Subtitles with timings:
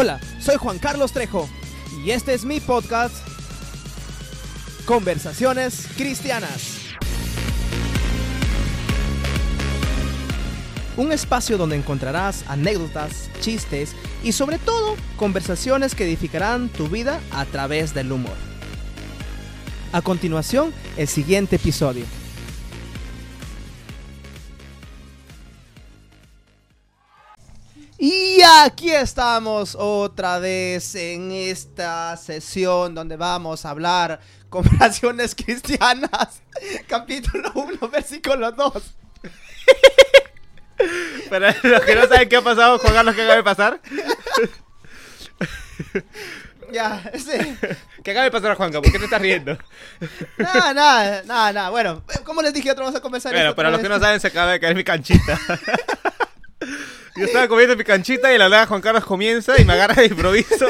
[0.00, 1.48] Hola, soy Juan Carlos Trejo
[2.04, 3.16] y este es mi podcast
[4.86, 6.94] Conversaciones Cristianas.
[10.96, 17.44] Un espacio donde encontrarás anécdotas, chistes y sobre todo conversaciones que edificarán tu vida a
[17.46, 18.36] través del humor.
[19.92, 22.04] A continuación, el siguiente episodio.
[28.48, 36.42] Aquí estamos otra vez en esta sesión donde vamos a hablar conversaciones cristianas,
[36.88, 38.72] capítulo 1, versículo 2.
[41.28, 43.80] Para los que no saben qué ha pasado, Juan Carlos, ¿qué acaba de pasar?
[46.70, 47.56] Ya, sí.
[48.04, 48.82] ¿Qué acaba de pasar, Juanca?
[48.82, 49.56] ¿Por qué te estás riendo?
[50.36, 51.70] Nada, nada, nada, nada.
[51.70, 53.32] Bueno, como les dije, otra vamos a conversar.
[53.32, 55.40] Bueno, para los que no saben, se acaba de caer mi canchita.
[57.18, 60.06] Yo estaba comiendo mi canchita y la nada Juan Carlos comienza y me agarra de
[60.06, 60.66] improviso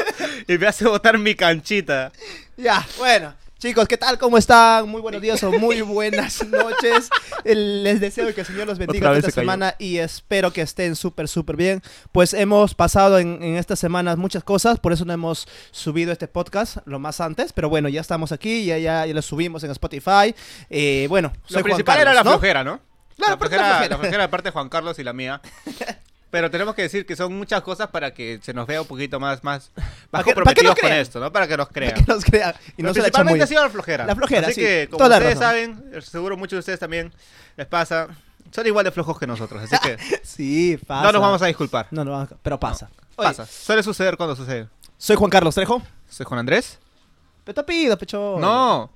[0.47, 2.11] y me hace botar mi canchita.
[2.57, 3.35] Ya, bueno.
[3.59, 4.17] Chicos, ¿qué tal?
[4.17, 4.87] ¿Cómo están?
[4.87, 7.09] Muy buenos días o muy buenas noches.
[7.43, 11.27] Les deseo que el Señor los bendiga esta se semana y espero que estén súper,
[11.27, 11.83] súper bien.
[12.13, 16.29] Pues hemos pasado en, en estas semanas muchas cosas, por eso no hemos subido este
[16.29, 19.71] podcast lo más antes, pero bueno, ya estamos aquí, ya, ya, ya lo subimos en
[19.71, 20.33] Spotify.
[20.69, 22.31] Eh, bueno, soy Lo Juan principal Carlos, era la ¿no?
[22.31, 22.79] flojera, ¿no?
[23.17, 23.89] Claro, la, flojera, la flojera.
[23.89, 25.41] la flojera de parte de Juan Carlos y la mía.
[26.31, 29.19] Pero tenemos que decir que son muchas cosas para que se nos vea un poquito
[29.19, 29.71] más, más,
[30.11, 31.31] más que- comprometidos con esto, ¿no?
[31.31, 31.95] Para que nos crean.
[31.95, 34.05] Que nos crean y no muy principalmente ha sido la flojera.
[34.05, 37.11] La flojera, Así sí, que, como ustedes saben, seguro muchos de ustedes también
[37.57, 38.07] les pasa,
[38.51, 39.63] son igual de flojos que nosotros.
[39.63, 41.03] Así que Sí, pasa.
[41.03, 41.87] no nos vamos a disculpar.
[41.91, 42.89] No, no, pero pasa.
[43.15, 43.45] Oye, Pasa.
[43.47, 44.67] Suele suceder cuando sucede.
[44.97, 45.81] Soy Juan Carlos Trejo.
[46.09, 46.77] ¿Soy Juan Andrés?
[47.43, 48.37] Pero te pido, pecho.
[48.39, 48.91] No.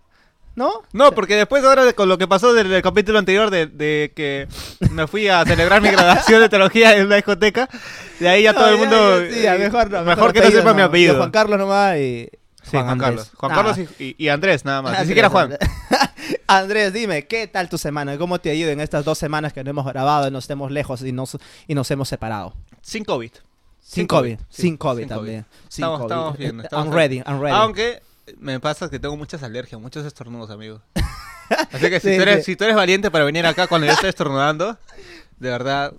[0.56, 0.72] ¿No?
[0.92, 4.48] No, porque después ahora con lo que pasó del, del capítulo anterior de, de que
[4.92, 7.68] me fui a celebrar mi graduación de teología en una discoteca,
[8.20, 9.22] de ahí ya todo el mundo...
[9.22, 10.04] ya, ya, sí, ya, mejor no.
[10.04, 11.18] Mejor que no sepa mi apellido.
[11.18, 12.30] Juan Carlos nomás y.
[12.62, 12.98] Sí, Juan.
[12.98, 13.32] Carlos.
[13.36, 13.52] Juan.
[13.54, 14.92] Carlos y, y- Andrés nada más.
[14.92, 15.58] Ni Andrés, siquiera Juan.
[16.48, 16.94] Andrés.
[16.94, 18.18] Dime, ¿qué tal tu semana?
[18.18, 20.72] ¿Cómo te ha ido en estas dos semanas que no hemos grabado y nos estemos
[20.72, 22.54] lejos y nos, y nos hemos separado?
[22.82, 23.32] Sin COVID.
[23.82, 24.38] Sin COVID.
[24.50, 25.46] sí, Sin COVID sin también.
[25.68, 26.12] Sin Estamos, COVID.
[26.12, 26.60] estamos bien.
[26.62, 27.56] Eh, estamos I'm ready, I'm ready.
[27.56, 28.02] Aunque
[28.38, 30.82] me pasa que tengo muchas alergias, muchos estornudos, amigo.
[31.72, 32.52] Así que si, Sí, tú eres, sí.
[32.52, 34.78] si tú eres valiente para venir acá cuando yo estoy estornudando,
[35.40, 35.94] de verdad,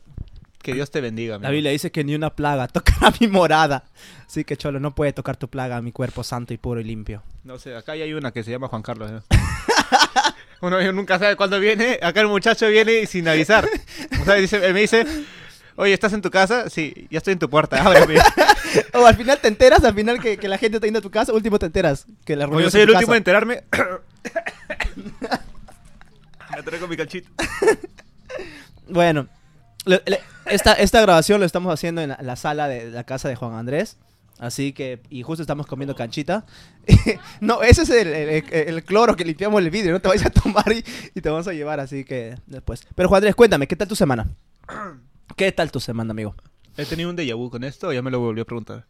[0.62, 1.48] que Dios te bendiga, amigo.
[1.48, 3.84] La Biblia dice que ni una plaga tocará mi morada.
[4.26, 6.84] Así que, Cholo, no puede tocar tu plaga a mi cuerpo santo y puro y
[6.84, 7.22] limpio.
[7.44, 9.10] No sé, acá ya hay una que se llama Juan Carlos.
[9.10, 9.22] ¿no?
[10.62, 11.98] Uno nunca sabe cuándo viene.
[12.02, 13.68] Acá el muchacho viene sin avisar.
[14.20, 15.04] O sea, dice, me dice,
[15.76, 16.68] oye, ¿estás en tu casa?
[16.70, 17.82] Sí, ya estoy en tu puerta.
[17.82, 18.16] Ábreme.
[18.94, 21.10] O al final te enteras, al final que, que la gente está yendo a tu
[21.10, 23.62] casa, último te enteras que la reunión yo soy el último en enterarme.
[26.56, 27.28] Me traigo mi cachito.
[28.88, 29.26] Bueno,
[29.84, 33.28] le- le- esta, esta grabación lo estamos haciendo en la, la sala de la casa
[33.28, 33.96] de Juan Andrés.
[34.38, 36.44] Así que, y justo estamos comiendo canchita.
[37.40, 39.92] no, ese es el, el- el cloro que limpiamos el vidrio.
[39.92, 42.84] No te vayas a tomar y, y te vamos a llevar, así que después.
[42.94, 44.26] Pero Juan Andrés, cuéntame, ¿qué tal tu semana?
[45.36, 46.34] ¿Qué tal tu semana, amigo?
[46.76, 48.84] He tenido un déjà vu con esto, ya me lo volvió a preguntar.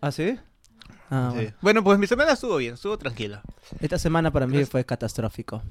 [0.00, 0.38] ¿Ah, sí?
[1.10, 1.36] Ah, Sí.
[1.36, 1.52] bueno.
[1.60, 3.42] Bueno, pues mi semana estuvo bien, estuvo tranquila.
[3.80, 5.62] Esta semana para mí fue catastrófico.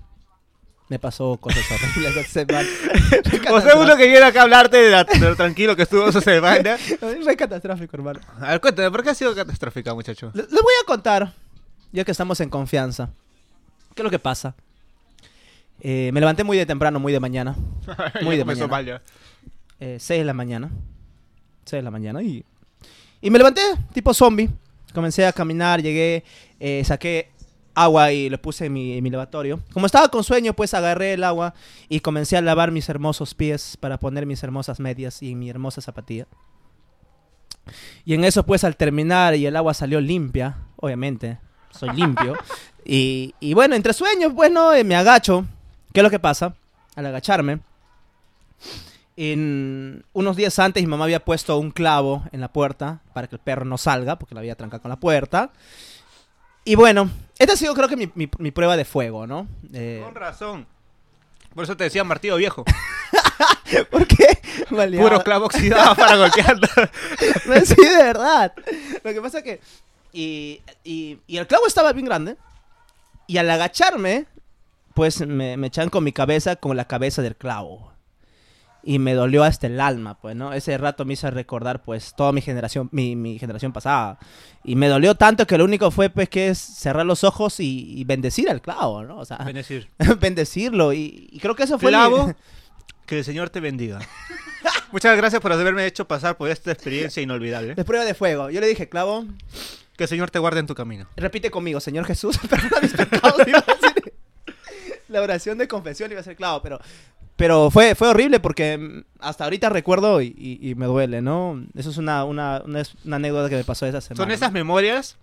[0.90, 2.68] Me pasó cosas horribles esta semana.
[3.52, 6.12] O sea, uno que viene acá a hablarte de, la- de lo tranquilo que estuvo
[6.12, 6.78] su semana.
[7.24, 8.20] Fue catastrófico, hermano.
[8.40, 10.32] A ver, cuéntame, ¿por qué ha sido catastrófica, muchacho?
[10.34, 11.34] Les les voy a contar,
[11.92, 13.10] ya que estamos en confianza.
[13.96, 14.56] ¿Qué es lo que pasa?
[15.84, 17.56] Eh, me levanté muy de temprano, muy de mañana.
[18.22, 18.68] Muy de mañana.
[18.68, 19.02] mal ya.
[19.80, 20.70] Eh, 6 de la mañana.
[21.66, 22.46] 6 de la mañana y...
[23.20, 23.62] Y me levanté
[23.94, 24.50] tipo zombie.
[24.94, 26.24] Comencé a caminar, llegué,
[26.60, 27.32] eh, saqué
[27.74, 29.60] agua y lo puse en mi, en mi lavatorio.
[29.74, 31.54] Como estaba con sueño, pues agarré el agua
[31.90, 35.82] y comencé a lavar mis hermosos pies para poner mis hermosas medias y mi hermosa
[35.82, 36.28] zapatilla.
[38.06, 41.40] Y en eso, pues al terminar y el agua salió limpia, obviamente,
[41.72, 42.36] soy limpio.
[42.86, 45.46] y, y bueno, entre sueños, bueno, eh, me agacho.
[45.94, 46.56] ¿Qué es lo que pasa?
[46.96, 47.60] Al agacharme,
[49.18, 53.36] en unos días antes mi mamá había puesto un clavo en la puerta para que
[53.36, 55.52] el perro no salga, porque la había trancado con la puerta.
[56.64, 59.48] Y bueno, esta ha sido creo que mi, mi- mi prueba de fuego, ¿no?
[59.74, 60.68] Eh, Con razón.
[61.54, 62.64] Por eso te decía martillo viejo.
[63.90, 64.28] ¿Por qué?
[64.70, 65.08] Maleado.
[65.10, 66.68] Puro clavo oxidado para golpearlo.
[67.46, 68.54] No, sí, de verdad.
[69.04, 69.60] Lo que pasa es que...
[70.14, 72.38] Y, y- y el clavo estaba bien grande.
[73.28, 74.26] Y al agacharme,
[74.94, 77.92] pues me, me echan con mi cabeza con la cabeza del clavo.
[78.84, 80.54] Y me dolió hasta el alma, pues, ¿no?
[80.54, 84.18] Ese rato me hizo recordar, pues, toda mi generación, mi, mi generación pasada.
[84.64, 87.94] Y me dolió tanto que lo único fue, pues, que es cerrar los ojos y,
[87.96, 89.18] y bendecir al clavo, ¿no?
[89.20, 89.88] O sea, Ven decir.
[90.20, 90.94] bendecirlo.
[90.94, 91.92] Y, y creo que eso fue...
[91.92, 92.34] mi- Clavo.
[93.06, 94.00] Que el Señor te bendiga.
[94.94, 97.76] Muchas gracias por haberme hecho pasar por esta experiencia inolvidable.
[97.76, 98.50] De prueba de fuego.
[98.50, 99.26] Yo le dije, clavo,
[99.98, 101.08] Que el Señor te guarde en tu camino.
[101.18, 103.36] repite conmigo, Señor Jesús, perdona mis pecados.
[105.12, 106.80] La oración de confesión iba a ser clavo, pero,
[107.36, 111.64] pero fue, fue horrible porque hasta ahorita recuerdo y, y- y me duele, ¿no?
[111.76, 112.84] Eso es una, una, una,
[113.16, 114.24] anécdota que me pasó esa semana.
[114.24, 115.18] Son esas memorias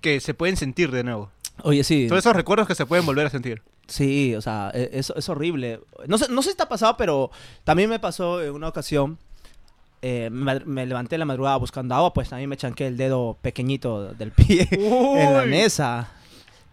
[0.00, 1.30] que se pueden sentir de nuevo.
[1.62, 2.08] Oye, sí.
[2.08, 3.62] Son esos recuerdos que se pueden volver a sentir.
[3.86, 5.80] Sí, o sea, e- es, es horrible.
[6.06, 7.30] No sé, no sé si te ha pasado, pero
[7.64, 9.18] también me pasó en una ocasión.
[10.02, 13.36] eh, me, me levanté en la madrugada buscando agua, pues también me chanqué el dedo
[13.42, 16.08] pequeñito del pie en la mesa.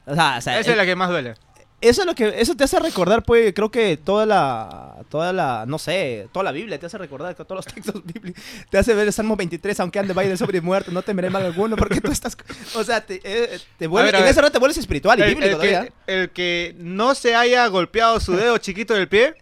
[0.06, 1.33] O sea, o sea, Esa eh, es la que más duele.
[1.79, 5.65] Eso es lo que eso te hace recordar, pues, creo que toda la toda la
[5.68, 8.95] no sé, toda la Biblia te hace recordar que todos los textos bíblicos te hace
[8.95, 12.12] ver el Salmo 23, aunque ande baile sobre muerto, no temeré mal alguno, porque tú
[12.12, 12.35] estás,
[12.74, 15.29] o sea, te, eh, te vuelves, ver, en esa hora te vuelves espiritual y El,
[15.29, 15.85] bíblico el todavía.
[15.85, 19.35] que, el que no se haya golpeado su dedo chiquito del pie,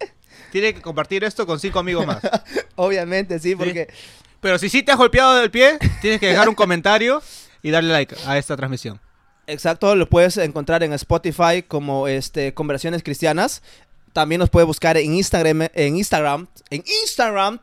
[0.51, 2.19] tiene que compartir esto con cinco amigos más.
[2.75, 3.87] Obviamente, sí, porque
[4.41, 7.21] Pero si sí te has golpeado del pie, tienes que dejar un comentario
[7.61, 8.99] y darle like a esta transmisión.
[9.47, 13.61] Exacto, lo puedes encontrar en Spotify como este Conversaciones Cristianas.
[14.13, 17.59] También nos puedes buscar en Instagram, en Instagram, en Instagram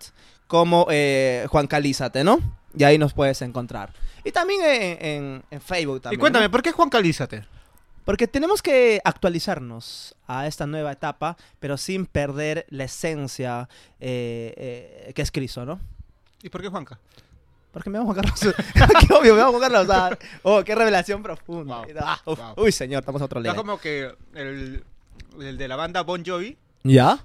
[0.47, 2.39] como eh, Juan Calízate, ¿no?
[2.77, 3.93] Y ahí nos puedes encontrar.
[4.25, 6.19] Y también en, en- en Facebook también.
[6.19, 6.51] y cuéntame, ¿no?
[6.51, 7.45] ¿por qué Juan Calízate?
[8.05, 13.69] Porque tenemos que actualizarnos a esta nueva etapa, pero sin perder la esencia
[14.01, 14.55] eh,
[15.09, 15.81] eh, que es Cristo, ¿no?
[16.43, 16.99] ¿Y por qué Juanca?
[17.73, 18.55] Porque me llamo Juan Carlos.
[19.09, 19.87] qué obvio, me llamo Juan Carlos.
[19.91, 21.77] ah, oh, qué revelación profunda.
[21.79, 22.65] Wow, Ah, uf, wow.
[22.65, 23.65] Uy, señor, estamos a otro Está nivel.
[23.67, 24.85] como que el,
[25.41, 27.19] el de la banda Bon Jovi, ¿Ya?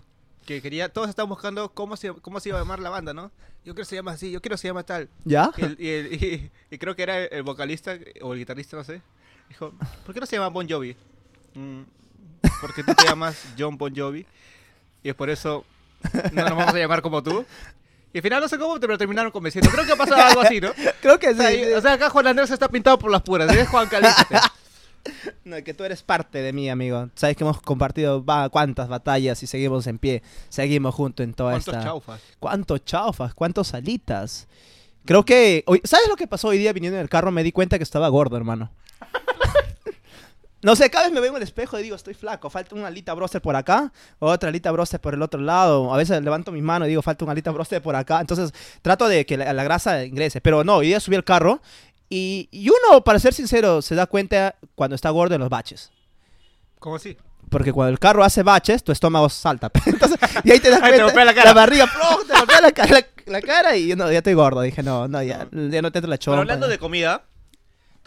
[0.45, 3.31] que quería, todos estaban buscando cómo se, cómo se iba a llamar la banda, ¿no?
[3.65, 5.09] Yo quiero que se llama así, yo quiero que se llama tal.
[5.25, 5.51] ¿Ya?
[5.57, 8.77] Y, el- y el- y- y creo que era el, el vocalista o el guitarrista,
[8.77, 9.01] no sé.
[9.49, 9.73] Dijo,
[10.05, 10.95] ¿por qué no se llama Bon Jovi?
[11.55, 11.81] "Mm,
[12.61, 14.25] porque tú te llamas John Bon Jovi.
[15.03, 15.65] Y es por eso
[16.31, 17.45] no nos vamos a llamar como tú.
[18.13, 19.69] Y al final no sé cómo, pero terminaron convenciendo.
[19.69, 20.71] Creo que ha pasado algo así, ¿no?
[21.01, 21.63] Creo que O sea, sí.
[21.75, 23.51] o sea, acá Juan Andrés está pintado por las puras.
[23.53, 24.37] Es Juan Calízate.
[25.45, 27.07] No, que tú eres parte de mí, amigo.
[27.15, 30.21] Sabes que hemos compartido va, cuántas batallas y seguimos en pie.
[30.49, 31.85] Seguimos juntos en toda ¿Cuántos esta...
[31.85, 32.21] chaufas?
[32.39, 33.33] ¿Cuántos chaufas?
[33.33, 34.49] ¿Cuántos alitas?
[35.05, 35.63] Creo que...
[35.65, 37.31] hoy- ¿Sabes lo que pasó hoy día viniendo en el carro?
[37.31, 38.69] Me di cuenta que estaba gordo, hermano.
[40.63, 42.87] No sé, cada vez me veo en el espejo y digo, estoy flaco, falta una
[42.87, 45.93] alita broster por acá, otra alita broster por el otro lado.
[45.93, 48.19] A veces levanto mi mano y digo, falta una alita broster por acá.
[48.21, 48.51] Entonces
[48.81, 50.41] trato de que la, la grasa ingrese.
[50.41, 51.61] Pero no, hoy día subí al carro
[52.09, 55.91] y, y uno, para ser sincero, se da cuenta cuando está gordo en los baches.
[56.79, 57.17] ¿Cómo así?
[57.49, 59.71] Porque cuando el carro hace baches, tu estómago salta.
[59.85, 61.03] Entonces, y ahí te das te cuenta.
[61.03, 61.53] golpea la cara.
[61.53, 62.27] barriga, ¡plum!
[62.27, 64.61] te golpea la, cara- la- la cara y yo no, ya estoy gordo.
[64.61, 66.39] Dije, no, no, ya, ya no te entra la Pero chompa.
[66.41, 67.23] hablando de comida,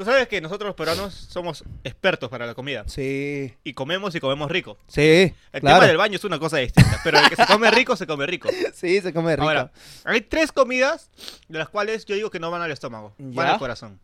[0.00, 2.84] tú sabes que nosotros los peruanos somos expertos para la comida.
[2.86, 4.78] Sí, Y comemos y comemos rico.
[4.86, 5.76] sí, El claro.
[5.76, 8.24] tema del baño es una cosa distinta, pero el que se come rico, se come
[8.26, 8.48] rico.
[8.72, 9.46] Sí, se come rico.
[9.46, 9.72] Ahora,
[10.04, 11.10] hay tres comidas
[11.48, 14.00] de las cuales yo digo que no van al estómago, van al corazón.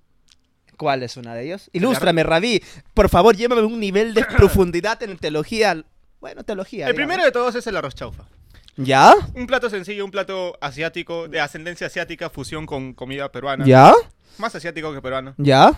[0.77, 1.71] ¿Cuál es una de ellos?
[1.73, 2.63] Ilústrame, Rabí.
[2.93, 5.83] Por favor, llévame un nivel de profundidad en teología.
[6.21, 6.89] Bueno, teología.
[6.89, 7.09] El digamos.
[7.09, 8.25] primero de todos es el arroz chaufa.
[8.77, 9.15] ¿Ya?
[9.35, 13.65] Un plato sencillo, un plato asiático, de ascendencia asiática, fusión con comida peruana.
[13.65, 13.95] ¿Ya?
[14.39, 15.35] Más asiático que peruano.
[15.39, 15.73] ¿Ya?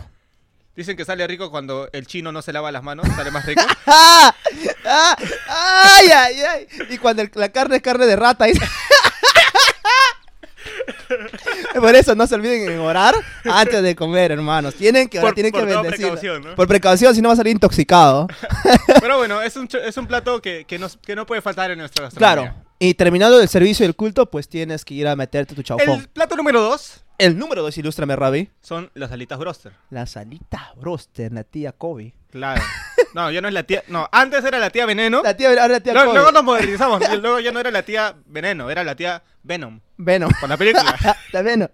[0.77, 3.63] Dicen que sale rico cuando el chino no se lava las manos, sale más rico.
[3.87, 4.33] ¡Ah!
[4.87, 5.17] ¡Ah!
[5.49, 6.67] ¡Ay, ay, ay!
[6.91, 8.45] Y cuando el- la carne es carne de rata.
[8.45, 8.65] dice-
[11.75, 14.75] Por eso no se olviden en orar antes de comer, hermanos.
[14.75, 16.07] Tienen que orar, Por- tienen por que toda bendecir.
[16.07, 16.55] precaución, ¿no?
[16.55, 18.27] Por precaución, si no va a salir intoxicado.
[19.01, 21.79] Pero bueno, es un, es un plato que, que, nos- que no puede faltar en
[21.79, 22.53] nuestra gastronomía.
[22.53, 22.68] Claro.
[22.79, 26.01] Y terminado el servicio del culto, pues tienes que ir a meterte tu chaufón.
[26.01, 28.51] El plato número dos El, número dos, ilústrame, Rabbi.
[28.63, 29.73] son las alitas broster.
[29.91, 32.15] La salita broster, la tía Kobe.
[32.31, 32.63] Claro.
[33.15, 33.83] No, ya no es la tía.
[33.89, 35.23] No, antes era la tía Veneno.
[35.25, 36.19] La tía, ahora la tía Luego, Kobe.
[36.19, 37.01] luego nos modernizamos.
[37.21, 39.81] Luego ya no era la tía Veneno, era la tía Venom.
[39.97, 40.31] Venom.
[40.39, 40.97] Con la película.
[41.33, 41.69] la Venom.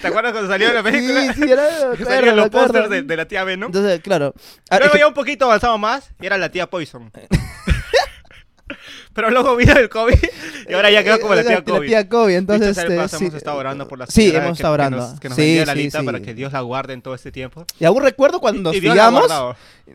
[0.00, 1.32] ¿Te acuerdas cuando salió la película?
[1.34, 1.68] Sí, sí, era,
[2.04, 3.68] salían los pósters de, de la tía Venom.
[3.68, 4.34] Entonces, claro.
[4.70, 7.12] Ah, Luego ya un poquito avanzamos más y era la tía Poison.
[9.12, 10.14] Pero luego vino el COVID
[10.68, 11.80] y ahora ya quedó como la Eh, tía COVID.
[11.80, 12.76] La tía Kobe, entonces.
[12.76, 13.24] Dicho de este, sí.
[13.24, 14.96] hemos estado orando por la Sí, hemos que- estado que orando.
[14.98, 16.02] nos- Que nos, Sí, la sí, sí.
[16.04, 17.64] para que Dios la guarde en todo este tiempo.
[17.78, 19.30] Y aún recuerdo cuando nos y ha fiamos.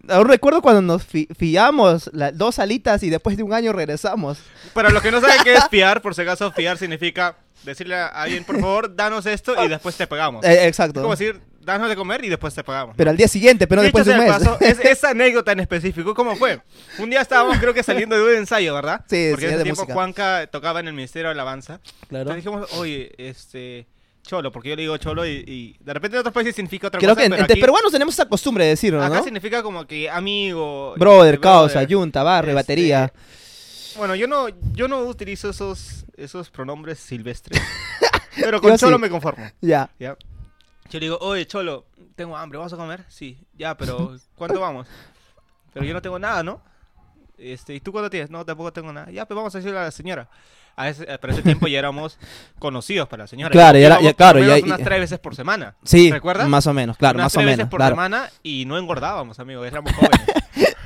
[0.09, 4.39] Aún recuerdo cuando nos fi- fiamos las dos alitas y después de un año regresamos.
[4.73, 8.07] Para los que no saben qué es fiar, por si acaso, fiar significa decirle a
[8.07, 10.43] alguien, por favor, danos esto y después te pagamos.
[10.43, 11.01] Eh, Es exacto.
[11.01, 12.95] como decir, danos de comer y después te pagamos.
[12.97, 14.29] Pero al día siguiente, pero después de un mes.
[14.31, 16.61] paso, es, esa anécdota en específico, ¿cómo fue?
[16.99, 19.05] Un día estábamos, creo que saliendo de un ensayo, ¿verdad?
[19.07, 19.93] Sí, Porque sí, en ese de tiempo música.
[19.93, 21.79] Juanca tocaba en el Ministerio de Alabanza.
[22.07, 22.31] claro.
[22.31, 23.87] Entonces dijimos, oye, este.
[24.25, 26.97] Cholo, porque yo le digo cholo y, y de repente en otros países significa otra
[26.97, 27.19] Creo cosa.
[27.19, 29.23] que en- pero entre aquí- peruanos tenemos esa costumbre de decirlo, Acá ¿no?
[29.23, 30.93] significa como que amigo.
[30.97, 33.11] Brother, este, causa, brother, yunta, barrio, este, batería.
[33.97, 37.61] Bueno, yo no, yo no utilizo esos, esos pronombres silvestres.
[38.37, 39.01] pero con Yo Cholo sí.
[39.01, 39.45] me conformo.
[39.59, 39.89] Ya.
[39.99, 40.15] ¿ya?
[40.93, 41.85] Yo le digo, oye, Cholo,
[42.15, 43.03] tengo hambre, ¿vamos a comer?
[43.07, 44.87] Sí, ya, pero ¿cuándo vamos?
[45.73, 46.61] Pero yo no tengo nada, ¿no?
[47.37, 48.29] Este, ¿Y tú cuándo tienes?
[48.29, 49.09] No, tampoco tengo nada.
[49.09, 50.29] Ya, pues vamos a decirle a la señora.
[50.75, 52.19] A ese, eh, para ese tiempo ya éramos
[52.59, 53.51] conocidos para la señora.
[53.51, 55.75] Claro, ya ya- claro, menos ya- unas tres veces por semana.
[55.83, 56.47] Sí, ¿Recuerdas?
[56.47, 57.69] más o menos, claro, Unas más o tres veces menos.
[57.71, 57.95] por Claro.
[57.95, 59.65] semana y no engordábamos, amigo.
[59.65, 60.27] Éramos jóvenes.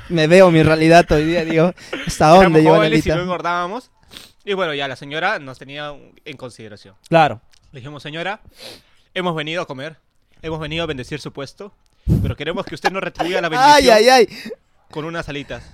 [0.08, 1.74] Me veo mi realidad hoy día, digo,
[2.06, 3.90] ¿hasta dónde llegó jóvenes y no engordábamos.
[4.46, 6.94] Y bueno, ya la señora nos tenía en consideración.
[7.10, 7.42] Claro.
[7.72, 8.40] Le dijimos, señora,
[9.14, 9.96] hemos venido a comer,
[10.42, 11.72] hemos venido a bendecir su puesto,
[12.22, 14.28] pero queremos que usted nos retribuya la bendición Ay, ay, ay.
[14.90, 15.64] con unas alitas.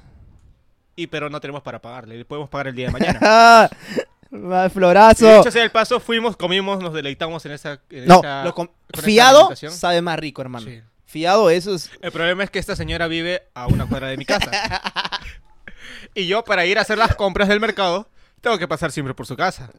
[0.96, 3.18] Y pero no tenemos para pagarle, le podemos pagar el día de mañana.
[3.22, 5.38] Ah, florazo.
[5.38, 7.80] dicho sea el paso, fuimos, comimos, nos deleitamos en esa...
[7.90, 8.54] en No, esa- lo
[8.92, 10.66] esa fiado sabe más rico, hermano.
[10.66, 10.80] Sí.
[11.06, 11.90] Fiado, eso es.
[12.00, 14.50] El problema es que esta señora vive a una cuadra de mi casa.
[16.14, 18.08] y yo para ir a hacer las compras del mercado,
[18.40, 19.70] tengo que pasar siempre por su casa.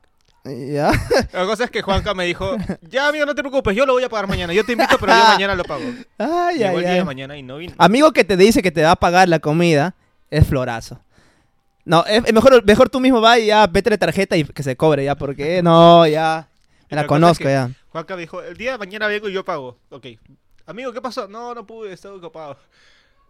[0.46, 0.92] Ya.
[1.34, 4.04] La cosa es que Juanca me dijo, ya amigo, no te preocupes, yo lo voy
[4.04, 4.54] a pagar mañana.
[4.54, 5.84] Yo te invito, pero yo mañana lo pago.
[6.20, 7.06] Ay, Llegó ay, el día de ay.
[7.06, 7.74] mañana y no vino.
[7.80, 9.96] Amigo que te dice que te va a pagar la comida
[10.30, 11.00] es florazo.
[11.84, 14.64] No, es, es mejor, mejor tú mismo va y ya vete la tarjeta y que
[14.64, 16.48] se cobre ya, porque no, ya.
[16.90, 17.70] Me La es conozco que- ya.
[17.90, 19.78] Juanca me dijo, el día de mañana vengo y yo pago.
[19.90, 20.08] Ok.
[20.68, 21.28] Amigo, ¿qué pasó?
[21.28, 22.58] No, no pude, estaba ocupado.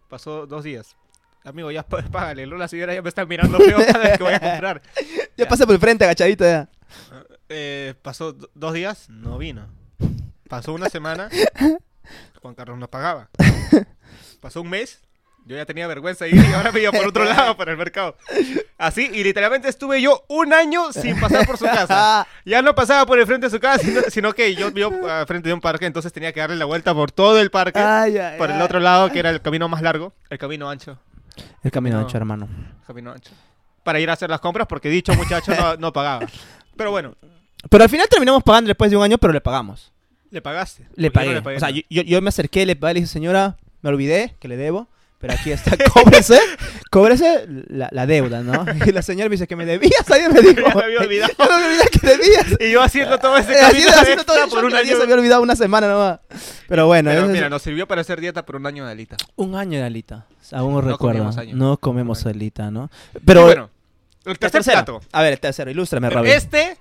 [0.10, 0.96] Pasó dos días.
[1.44, 2.46] Amigo, ya pá- págale.
[2.48, 4.82] La señora ya me está mirando feo cada vez que voy a comprar.
[5.38, 6.68] Ya pasé por el frente, agachadito ya.
[7.50, 9.68] Eh, pasó do- dos días, no vino.
[10.50, 11.30] Pasó una semana,
[12.42, 13.30] Juan Carlos no pagaba.
[14.40, 15.02] Pasó un mes,
[15.46, 17.78] yo ya tenía vergüenza de ir y ahora me iba por otro lado para el
[17.78, 18.16] mercado.
[18.78, 22.28] Así, y literalmente estuve yo un año sin pasar por su casa.
[22.46, 25.26] Ya no pasaba por el frente de su casa, sino, sino que yo vivo al
[25.26, 28.18] frente de un parque, entonces tenía que darle la vuelta por todo el parque, Ay,
[28.20, 28.62] ay, por el ay.
[28.62, 31.00] otro lado, que era el camino más largo, el camino ancho.
[31.64, 32.04] El camino No.
[32.04, 32.48] ancho, hermano.
[32.82, 33.32] el camino ancho.
[33.86, 36.26] Para ir a hacer las compras, porque dicho muchacho no, no pagaba.
[36.76, 37.16] Pero bueno,
[37.70, 39.94] Pero al final terminamos pagando después de un año, pero le pagamos.
[40.32, 40.88] le pagaste.
[40.96, 41.36] Le pagué.
[41.36, 44.36] no pagué o sea, yo, yo- me acerqué, le pagué, le dije, señora, me olvidé
[44.40, 44.90] que le debo,
[45.20, 46.38] pero aquí está, cóbrese,
[46.92, 48.66] cóbrese la, la deuda, ¿no?
[48.86, 50.68] Y la señora me dice que me debías, alguien me dijo.
[50.68, 51.34] Ya me había olvidado.
[51.40, 52.46] Me olvidado que debías.
[52.60, 54.98] Y yo haciendo todo ese camino haciendo, todo por un año.
[54.98, 56.20] se había olvidado una semana nomás.
[56.68, 58.92] Pero bueno, Pero ese es- mira, nos sirvió para hacer dieta por un año de
[58.92, 59.16] alita.
[59.36, 60.26] un año de alita.
[60.52, 60.98] Aún No recuerdo.
[60.98, 61.56] comemos año.
[61.56, 62.90] No comemos alita, ¿no?
[63.14, 63.70] Pero Pero bueno,
[64.26, 65.02] el tercer plato.
[65.12, 66.32] A ver, el tercero, ilústrame, Robin.
[66.32, 66.78] Este,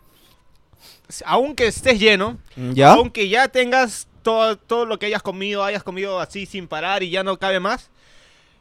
[1.24, 2.92] aunque estés lleno, ¿Ya?
[2.92, 7.10] aunque ya tengas todo, todo lo que hayas comido, hayas comido así sin parar y
[7.10, 7.90] ya no cabe más,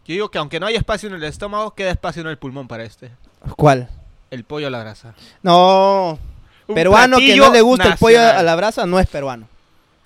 [0.06, 2.68] yo digo que aunque no haya espacio en el estómago, queda espacio en el pulmón
[2.68, 3.12] para este.
[3.56, 3.90] ¿Cuál?
[4.32, 5.14] El pollo a la grasa.
[5.42, 6.20] No.
[6.68, 9.48] Un Peruano que no le gusta el pollo a la brasa no es peruano.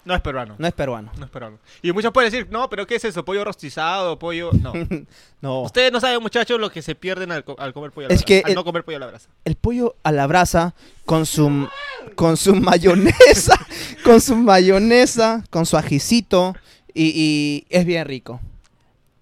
[0.08, 0.56] No es peruano.
[0.58, 1.12] No es peruano.
[1.18, 1.60] No es peruano.
[1.82, 3.26] Y muchos pueden decir, no, pero ¿qué es eso?
[3.26, 4.18] ¿Pollo rostizado?
[4.18, 4.52] ¿Pollo...?
[4.54, 4.72] No.
[5.40, 5.62] No.
[5.62, 8.16] Ustedes no saben, muchachos, lo que se pierden al, co- al comer pollo a la
[8.16, 8.26] Es brasa.
[8.26, 9.30] que al el- no comer pollo a la brasa.
[9.46, 10.74] El pollo a la brasa
[11.06, 11.68] con su
[12.16, 13.54] con su mayonesa,
[14.04, 16.56] con su mayonesa, con su ajicito
[16.92, 18.40] y, y es bien rico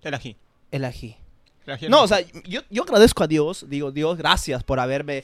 [0.03, 0.37] El ají.
[0.71, 1.17] el ají.
[1.89, 5.23] No, o sea, yo, yo agradezco a Dios, digo, Dios, gracias por haberme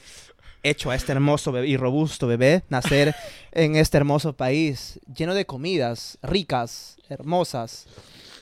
[0.62, 3.14] hecho a este hermoso bebé y robusto bebé nacer
[3.52, 7.86] en este hermoso país lleno de comidas ricas, hermosas.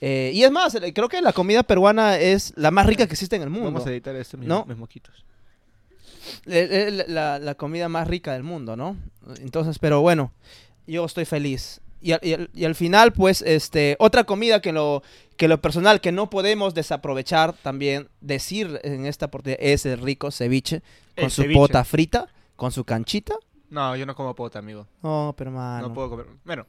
[0.02, 3.12] Eh, y es más, eh, creo que la comida peruana es la más rica que
[3.12, 3.66] existe en el mundo.
[3.72, 4.64] Vamos a editar este mis, No.
[4.66, 5.24] mis moquitos.
[6.46, 8.96] Eh, la, la comida más rica del mundo, ¿no?
[9.40, 10.32] Entonces, pero bueno,
[10.86, 11.80] yo estoy feliz.
[12.00, 15.02] Y al, y al- y al final, pues, este, otra comida que lo,
[15.36, 20.30] que lo personal que no podemos desaprovechar también, decir en esta oportunidad, es el rico
[20.30, 20.80] ceviche
[21.14, 21.58] con El su ceviche.
[21.58, 23.34] pota frita, con su canchita.
[23.68, 24.86] No, yo no como pota, amigo.
[25.02, 25.88] No, pero mano.
[25.88, 26.26] No puedo comer.
[26.44, 26.66] Bueno,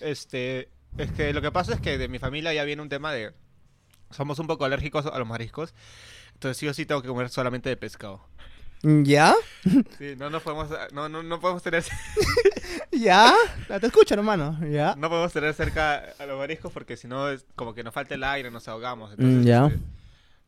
[0.00, 0.70] este.
[0.98, 3.32] Es que lo que pasa es que de mi familia ya viene un tema de.
[4.10, 5.72] Somos un poco alérgicos a los mariscos.
[6.34, 8.20] Entonces sí o sí tengo que comer solamente de pescado.
[8.82, 9.34] ¿Ya?
[9.98, 11.84] Sí, no, no podemos, no, no, no podemos tener,
[12.92, 13.34] ¿Ya?
[13.80, 14.58] Te escucho, hermano.
[14.70, 14.94] ¿Ya?
[14.96, 18.14] no podemos tener cerca a los mariscos porque si no es como que nos falta
[18.14, 19.10] el aire, nos ahogamos.
[19.12, 19.66] Entonces, Mm, ya.
[19.66, 19.78] este,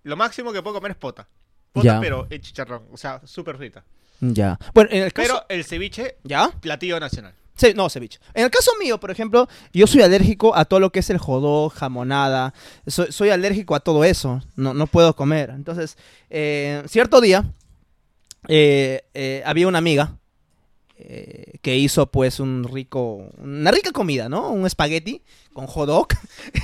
[0.05, 1.29] lo máximo que puedo comer es pota.
[1.73, 2.01] Pota, Ya.
[2.01, 3.85] pero en chicharrón, o sea, súper frita.
[4.21, 4.59] Ya.
[4.75, 5.27] Bueno, en el caso...
[5.29, 6.49] Pero el ceviche, ¿Ya?
[6.61, 7.35] platillo nacional.
[7.55, 8.19] Sí, no, ceviche.
[8.35, 11.19] En el caso mío, por ejemplo, yo soy alérgico a todo lo que es el
[11.19, 12.55] jodó, jamonada.
[12.87, 14.41] Soy, soy alérgico a todo eso.
[14.57, 15.51] No, no puedo comer.
[15.51, 15.99] Entonces,
[16.31, 17.45] eh, cierto día,
[18.49, 20.17] eh, eh, había una amiga
[20.97, 24.51] eh, que hizo pues un rico, una rica comida, ¿no?
[24.51, 25.23] Un espagueti
[25.53, 26.07] con jodó.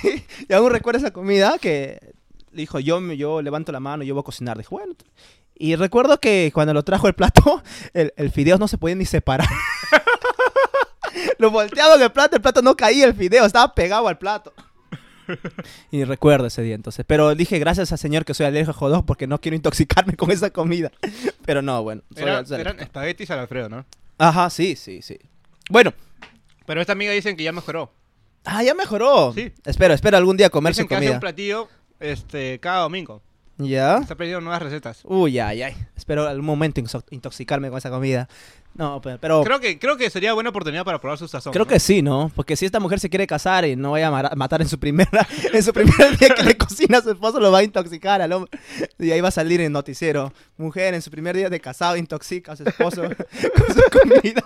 [0.49, 2.15] y aún recuerdo esa comida que
[2.53, 4.59] dijo, yo, yo levanto la mano, yo voy a cocinar.
[4.59, 4.95] Dije, bueno.
[5.61, 7.63] Y recuerdo que cuando lo trajo el plato,
[7.95, 9.49] el, el fideo no se podía ni separar.
[11.39, 14.53] Lo volteaba en el plato, el plato no caía el fideo, estaba pegado al plato.
[15.91, 17.05] Y recuerdo ese día entonces.
[17.07, 20.31] Pero dije, gracias al señor que soy alérgico a jodó porque no quiero intoxicarme con
[20.31, 20.91] esa comida.
[21.47, 22.03] Pero no, bueno.
[22.17, 23.85] Era- eran espaguetis al Alfredo, ¿no?
[24.19, 25.19] Ajá, sí, sí, sí.
[25.71, 25.93] Bueno.
[26.67, 27.91] Pero esta amiga dicen que ya mejoró.
[28.45, 29.33] Ah, ya mejoró.
[29.35, 29.53] Sí.
[29.65, 31.15] Espero, espero algún día comer Dicen su que hace comida.
[31.17, 31.69] un platillo
[32.01, 33.23] este, cada domingo.
[33.59, 33.99] ¿Ya?
[33.99, 35.00] Está aprendiendo nuevas recetas.
[35.05, 35.75] Uy, ay, ay.
[35.97, 38.29] Espero algún momento intoxicarme con esa comida.
[38.75, 39.43] No, pe- pero...
[39.43, 41.53] Creo que, creo que sería buena oportunidad para probar su sazón.
[41.53, 41.69] Creo ¿no?
[41.69, 42.31] que sí, ¿no?
[42.37, 45.27] Porque si esta mujer se quiere casar y no vaya a matar en su primera
[45.53, 48.33] en su primer día que le cocina a su esposo, lo va a intoxicar al
[48.33, 48.50] hombre.
[48.99, 50.33] Y ahí va a salir en noticiero.
[50.57, 54.45] Mujer en su primer día de casado intoxica a su esposo con su comida.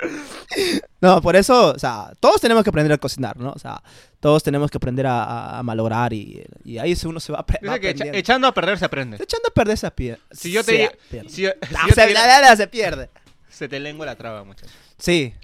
[1.00, 3.52] No, por eso, o sea, todos tenemos que aprender a cocinar, ¿no?
[3.52, 3.80] O sea,
[4.18, 7.78] todos tenemos que aprender a, a- a malograr y, y ahí uno se va, va
[7.78, 9.16] Dice que echa- echando a perder se aprende.
[9.22, 10.18] Echando a perder esa piedra.
[10.32, 11.50] Si yo te, Se si, yo- si yo
[11.94, 13.10] se, te la- diera- la- la- se pierde.
[13.48, 14.72] se te lengua la traba, muchachos.
[14.98, 15.34] Sí.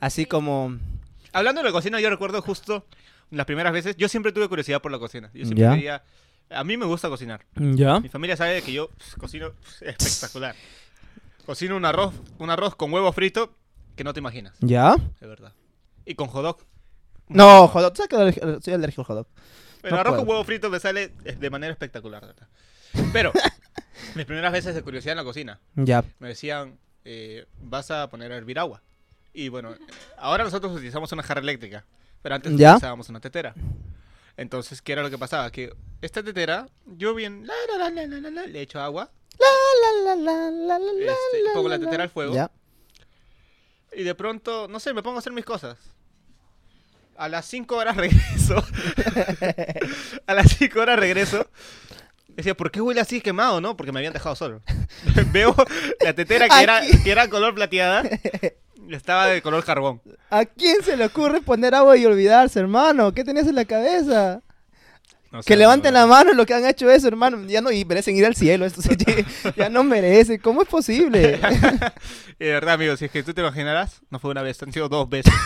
[0.00, 0.78] Así como...
[1.32, 2.86] Hablando de la cocina, yo recuerdo justo
[3.30, 5.30] las primeras veces, yo siempre tuve curiosidad por la cocina.
[5.34, 5.74] Yo siempre Ya.
[5.74, 6.02] quería...
[6.48, 7.44] A mí me gusta cocinar.
[7.56, 8.00] ¿Ya?
[8.00, 10.54] Mi familia sabe que yo pues, cocino pues, espectacular.
[11.44, 13.52] Cocino un arroz, un arroz con huevo frito
[13.96, 14.94] que no te imaginas, ¿Ya?
[15.20, 15.52] de verdad.
[16.04, 16.62] Y con hot
[17.28, 17.96] No, hot dog.
[18.08, 19.28] ¿Sabes que soy alérgico al hot?
[19.82, 22.48] El no arroz con huevo frito me sale eh, de manera espectacular, de verdad.
[23.12, 23.32] Pero,
[24.14, 26.04] mis primeras veces de curiosidad en la cocina, Ya.
[26.18, 28.82] me decían, eh, vas a poner a hervir agua.
[29.32, 29.78] Y bueno, eh,
[30.18, 31.84] ahora nosotros utilizamos una jarra eléctrica,
[32.22, 32.72] pero antes ¿Ya?
[32.72, 33.54] utilizábamos una tetera.
[34.36, 35.50] Entonces, ¿qué era lo que pasaba?
[35.50, 35.72] Que
[36.02, 39.46] esta tetera, yo bien, la, la, la, la, la, la, le echo agua, La,
[40.04, 42.50] la, la, la, la, la, este, la, pongo la la, tetera al fuego, Ya.
[43.96, 45.78] Y de pronto, no sé, me pongo a hacer mis cosas.
[47.16, 48.62] A las 5 horas regreso.
[50.26, 51.48] a las 5 horas regreso.
[52.28, 53.76] Decía, ¿por qué huele así quemado, no?
[53.76, 54.60] Porque me habían dejado solo.
[55.32, 55.56] Veo
[56.00, 58.02] la tetera que era, que era color plateada.
[58.90, 60.02] Estaba de color carbón.
[60.28, 63.12] ¿A quién se le ocurre poner agua y olvidarse, hermano?
[63.14, 64.42] ¿Qué tenías en la cabeza?
[65.44, 67.38] Que levanten no- la mano los que han hecho eso, hermano.
[67.46, 68.64] Ya no y merecen ir al cielo.
[68.64, 68.80] Esto
[69.56, 70.38] ya no merecen.
[70.38, 71.38] ¿Cómo es posible?
[72.38, 74.72] Y de verdad, amigo, si es que tú te imaginarás, no fue una vez, han
[74.72, 75.32] sido dos veces.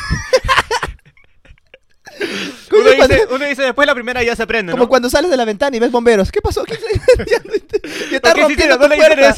[2.72, 4.88] Uno, dice, uno dice, después la primera ya se aprende, Como ¿no?
[4.88, 6.31] cuando sales de la ventana y ves bomberos.
[6.31, 6.64] ¿Qué pasó?
[6.64, 9.35] ¿Qué, ¿Qué está ¿Por qué rompiendo tu puerta?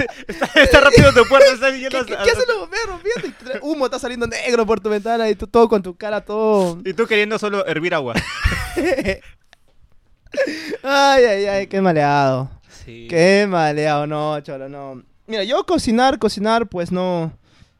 [0.56, 3.00] Está, rompiendo tu puerta, ¿Qué, hacen los bomberos
[3.42, 6.80] tra- Humo está saliendo negro por tu ventana y tú todo con tu cara todo...
[6.84, 8.14] Y tú queriendo solo hervir agua.
[10.82, 12.50] Ay, ay, ay, qué maleado.
[12.84, 13.06] Sí.
[13.08, 15.02] Qué maleado, no, cholo, no.
[15.26, 17.32] Mira, yo cocinar, cocinar, pues no,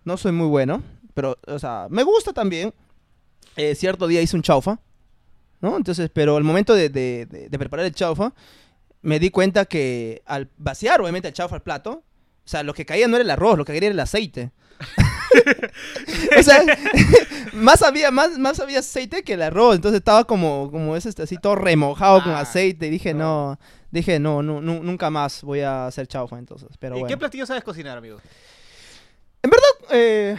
[0.05, 0.83] no soy muy bueno.
[1.15, 2.73] Pero, o sea, me gusta también.
[3.57, 4.79] Eh, cierto día hice un chaufa,
[5.61, 5.77] ¿no?
[5.77, 8.33] Entonces, pero al momento de, de- de- de preparar el chaufa,
[9.03, 12.03] me di cuenta que al vaciar, obviamente, el chaufa al plato,
[12.45, 14.53] o sea, lo que caía no era el arroz, lo que caía era el aceite.
[16.39, 16.63] o sea,
[17.53, 19.77] más había, más, más había aceite que el arroz.
[19.77, 22.87] Entonces estaba como, como ese, así todo remojado con Ah, aceite.
[22.87, 23.53] Y dije, no.
[23.53, 23.59] no,
[23.91, 26.69] dije, no, no, nu- nunca más voy a hacer chaufa entonces.
[26.79, 27.09] Pero ¿Y bueno.
[27.09, 28.19] qué platillo sabes cocinar, amigo?
[29.91, 30.37] Eh,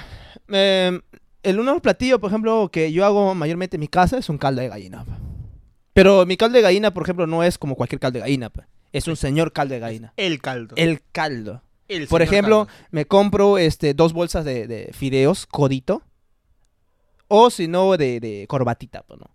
[0.49, 0.99] eh,
[1.43, 4.29] el uno de los platillos, por ejemplo, que yo hago mayormente en mi casa es
[4.29, 5.05] un caldo de gallina.
[5.93, 8.51] Pero mi caldo de gallina, por ejemplo, no es como cualquier caldo de gallina.
[8.91, 10.13] Es un señor caldo de gallina.
[10.17, 10.75] El caldo.
[10.77, 11.61] El caldo.
[11.87, 16.01] El Por ejemplo, me compro este, dos bolsas de, de fideos, codito.
[17.27, 19.27] O si no, de, de corbatita, pues, ¿no?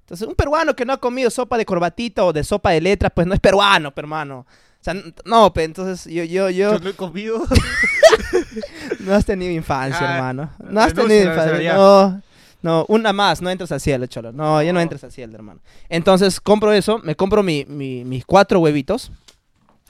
[0.00, 3.12] Entonces, un peruano que no ha comido sopa de corbatita o de sopa de letras,
[3.14, 4.46] pues no es peruano, pe, hermano.
[4.80, 7.42] O sea, no, pe, entonces yo, yo, yo, Yo no he comido.
[9.00, 10.50] no has tenido infancia, Ah, hermano.
[10.70, 11.74] No has tenido infancia.
[11.74, 12.22] No,
[12.62, 14.32] no, una más, no entras al cielo, cholo.
[14.32, 14.82] No, ya no No.
[14.82, 15.60] entras al cielo, hermano.
[15.88, 19.10] Entonces, compro eso, me compro mi, mi- mis cuatro huevitos,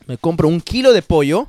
[0.07, 1.48] me compro un kilo de pollo,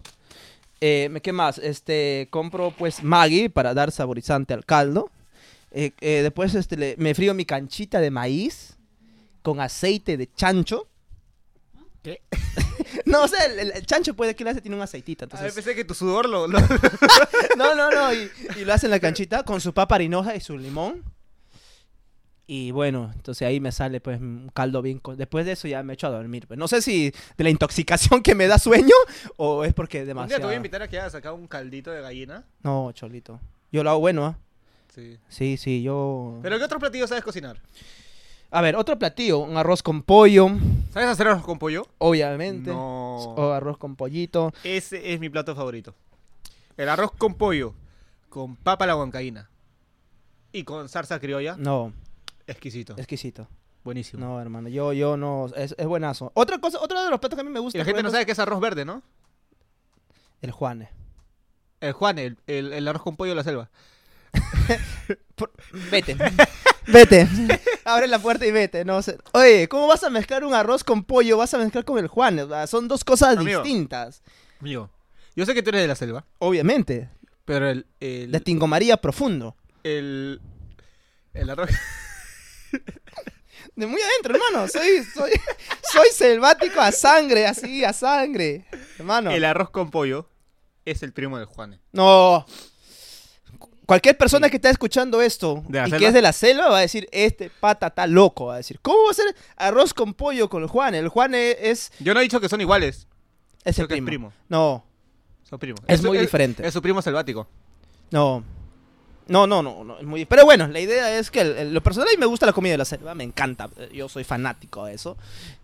[0.82, 1.58] eh, ¿qué más?
[1.58, 5.12] Este, compro pues Maggi para dar saborizante al caldo.
[5.72, 8.78] Eh, eh, después este, le- me frío mi canchita de maíz
[9.42, 10.88] con aceite de chancho.
[12.02, 12.22] ¿Qué?
[13.06, 15.26] no, o sea, el, el- el chancho puede que le hace tiene un aceitito.
[15.26, 16.48] A ver, Entonces, pensé que tu sudor lo...
[16.48, 16.60] lo-
[17.58, 18.14] no, no, no.
[18.14, 21.04] Y, y lo hace en la canchita con su papa harinosa y su limón.
[22.52, 25.00] Y bueno, entonces ahí me sale pues un caldo bien...
[25.18, 26.48] Después de eso ya me echo a dormir.
[26.48, 26.58] Pues.
[26.58, 28.96] No sé si de la intoxicación que me da sueño
[29.38, 30.44] o es porque Un día te demasiado...
[30.48, 32.46] voy a invitar a que hagas acá un caldito de gallina.
[32.64, 33.40] No, cholito.
[33.72, 34.40] Yo lo hago bueno, ¿ah?
[34.96, 35.20] Sí.
[35.28, 36.40] Sí, sí, yo...
[36.42, 37.62] ¿Pero qué otro platillo sabes cocinar?
[38.50, 39.38] A ver, otro platillo.
[39.38, 40.48] Un arroz con pollo,
[40.92, 41.86] ¿Sabes hacer arroz con pollo?
[42.00, 42.72] obviamente.
[42.72, 43.16] No.
[43.18, 44.52] O arroz con pollito.
[44.64, 45.94] Ese es mi plato favorito.
[46.78, 47.76] El arroz con pollo,
[48.28, 49.52] con papa a la huancaína
[50.52, 51.94] y con salsa criolla, No,
[52.50, 52.94] exquisito.
[52.98, 53.48] exquisito.
[53.84, 54.26] Buenísimo.
[54.26, 55.48] No, hermano, yo, yo no...
[55.56, 56.32] Es, es buenazo.
[56.36, 57.78] Otra cosa, otro de los platos que a mí me gusta.
[57.78, 59.02] y la gente no sabe que es arroz verde, ¿no?
[60.42, 60.90] El Juane.
[61.80, 63.70] El Juan, el, el- el arroz con pollo de la selva.
[65.36, 65.52] Por-
[65.92, 66.16] Vete.
[66.88, 67.28] vete.
[67.86, 68.84] Abre la puerta y vete.
[68.86, 69.18] No sé.
[69.34, 71.38] Oye, ¿cómo vas a mezclar un arroz con pollo?
[71.38, 72.38] Vas a mezclar con el Juan.
[72.40, 73.64] O sea, son dos cosas Amigo.
[73.64, 74.22] distintas.
[74.60, 74.90] Amigo,
[75.36, 77.10] Yo sé que tú eres de la selva, Obviamente.
[77.46, 77.86] pero el...
[78.02, 79.56] el De Tingomaría profundo.
[79.84, 80.42] el,
[81.34, 81.70] el arroz...
[83.76, 84.68] De muy adentro, hermano.
[84.68, 85.32] Soy, soy,
[85.92, 88.66] soy selvático a sangre, así, a sangre.
[88.98, 89.32] Hermano.
[89.32, 90.30] El arroz con pollo
[90.86, 91.80] es el primo de Juan.
[91.92, 92.46] No.
[93.86, 96.00] Cualquier persona que está escuchando esto ¿De la y selva?
[96.00, 98.48] que es de la selva va a decir, este pata está loco.
[98.48, 100.94] Va a decir, ¿cómo va a ser arroz con pollo con el Juan?
[100.94, 103.08] El Juan es, Yo no he dicho que son iguales,
[103.64, 104.32] es el creo que es primo.
[104.48, 104.86] No,
[105.44, 105.80] Son primos.
[105.88, 106.66] Es muy diferente.
[106.68, 107.48] Es su primo selvático.
[108.12, 108.44] no.
[109.30, 110.26] No, no, no, no, es muy...
[110.26, 112.54] Pero bueno, la idea es que el- el- lo personal a mí me gusta la
[112.54, 115.18] comida de la selva, me encanta, eh, yo soy fanático de eso.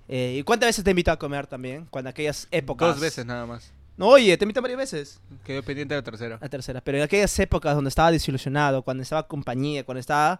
[0.08, 1.88] Eh, ¿Y cuántas veces te invito a comer también?
[1.90, 2.90] Cuando aquellas épocas...
[2.90, 3.72] Dos veces nada más.
[3.98, 5.20] No, oye, te invito varias veces.
[5.44, 6.38] Quedó pendiente de la tercera.
[6.42, 6.82] La tercera.
[6.82, 10.40] Pero en aquellas épocas donde estaba desilusionado, cuando estaba compañía, cuando estaba...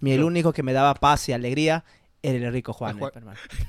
[0.00, 1.84] Mi, el único que me daba paz y alegría
[2.22, 2.98] era el rico Juan.
[2.98, 3.12] Juan.
[3.14, 3.38] hermano.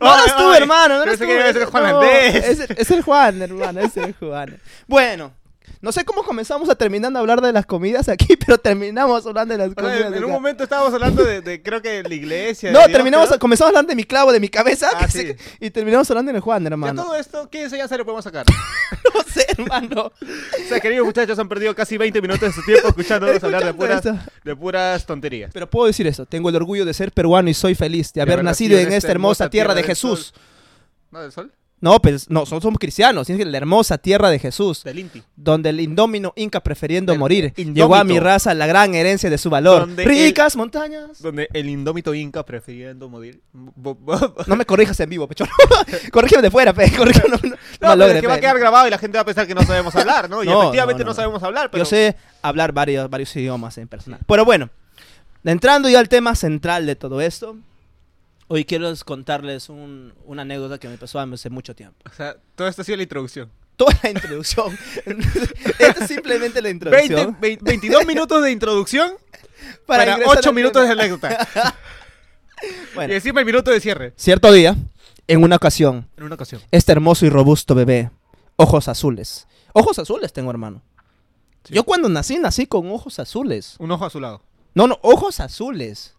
[0.00, 0.96] No eres tú, hermano.
[0.98, 1.24] No eres tú.
[1.70, 2.44] Juan No, Andrés.
[2.60, 3.80] Es, es el Juan, hermano.
[3.80, 4.60] Es el Juan.
[4.86, 5.32] Bueno,
[5.82, 9.54] no sé cómo comenzamos a terminar a hablar de las comidas aquí, pero terminamos hablando
[9.56, 10.00] de las comidas.
[10.02, 12.70] en, de en un momento estábamos hablando de, de, creo que la iglesia.
[12.70, 13.38] No, de Dios, terminamos, creo.
[13.38, 14.88] comenzamos hablando de mi clavo, de mi cabeza.
[14.94, 15.18] Ah, sí.
[15.22, 17.02] se- y terminamos hablando del Juan, Ya hermano.
[17.04, 18.44] todo esto, ¿qué enseñanza le podemos sacar?
[19.14, 20.12] No sé, hermano.
[20.20, 23.72] o sea, queridos muchachos, han perdido casi 20 minutos de su tiempo escuchándonos hablar de
[23.74, 24.02] puras,
[24.44, 25.50] de puras tonterías.
[25.52, 28.42] Pero puedo decir eso, tengo el orgullo de ser peruano y soy feliz de haber
[28.44, 30.32] nacido en esta hermosa tierra de Jesús.
[30.34, 30.42] sol.
[31.10, 31.52] ¿No, del sol?
[31.80, 35.22] No, pues no, nosotros somos cristianos, tienes que la hermosa tierra de Jesús, Del Inti.
[35.34, 37.74] donde el indómino inca prefiriendo morir, indómito.
[37.74, 39.80] llegó a mi raza la gran herencia de su valor.
[39.80, 41.22] Donde Ricas montañas.
[41.22, 43.40] Donde el indómito inca prefiriendo morir.
[43.54, 45.46] No me corrijas en vivo, pecho.
[46.12, 46.92] Corrígeme de fuera, pe.
[46.96, 49.22] Corrígeme, no, no, no pero es que va a quedar grabado y la gente va
[49.22, 50.44] a pensar que no sabemos hablar, ¿no?
[50.44, 51.84] Y No, efectivamente no, sabemos hablar, pero...
[51.84, 54.20] Yo sé hablar varios, varios idiomas en personal.
[54.26, 54.68] Pero bueno,
[55.44, 57.56] entrando ya al tema central de todo esto,
[58.52, 61.96] hoy quiero contarles un- una anécdota que me pasó hace mucho tiempo.
[62.10, 63.48] O sea, todo esto ha sido la introducción.
[63.76, 64.76] Toda la introducción.
[65.78, 67.36] Esta es simplemente la 20, introducción.
[67.40, 69.12] 20 22 minutos de introducción
[69.86, 71.48] para, ingresar 8 al minutos de anécdota.
[72.94, 74.12] Bueno, Y encima el minuto de cierre.
[74.16, 74.76] cierto día,
[75.28, 76.60] en una ocasión, En una ocasión.
[76.70, 78.10] este hermoso y robusto bebé,
[78.56, 79.46] ojos azules.
[79.72, 80.82] Ojos azules tengo, hermano.
[81.64, 81.74] Sí.
[81.74, 83.76] Yo cuando nací, nací con ojos azules.
[83.78, 84.42] Un ojo a su lado.
[84.74, 86.14] No, no, ojos azules.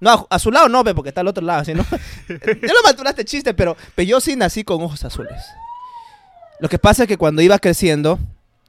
[0.00, 1.84] No, a- a su lado no, ve, porque está al otro lado, ¿sí, no?
[2.28, 5.42] ya lo maturaste chiste, pero, pero yo sí nací con ojos azules.
[6.60, 8.18] Lo que pasa es que cuando iba creciendo,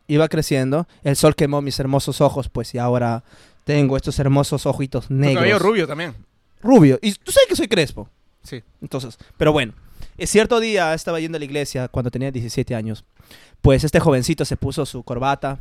[0.08, 3.24] iba creciendo, el sol quemó mis hermosos ojos, pues, y ahora
[3.64, 5.62] tengo estos hermosos ojitos Tu cabello negros.
[5.62, 6.16] rubio también.
[6.62, 7.00] Rubio.
[7.02, 8.10] Y tú sabes que soy crespo.
[8.44, 8.64] Sí.
[8.82, 9.74] Entonces, pero bueno,
[10.18, 13.04] eh, cierto día estaba yendo a la iglesia cuando tenía 17 años.
[13.62, 15.60] Pues este jovencito se puso su corbata,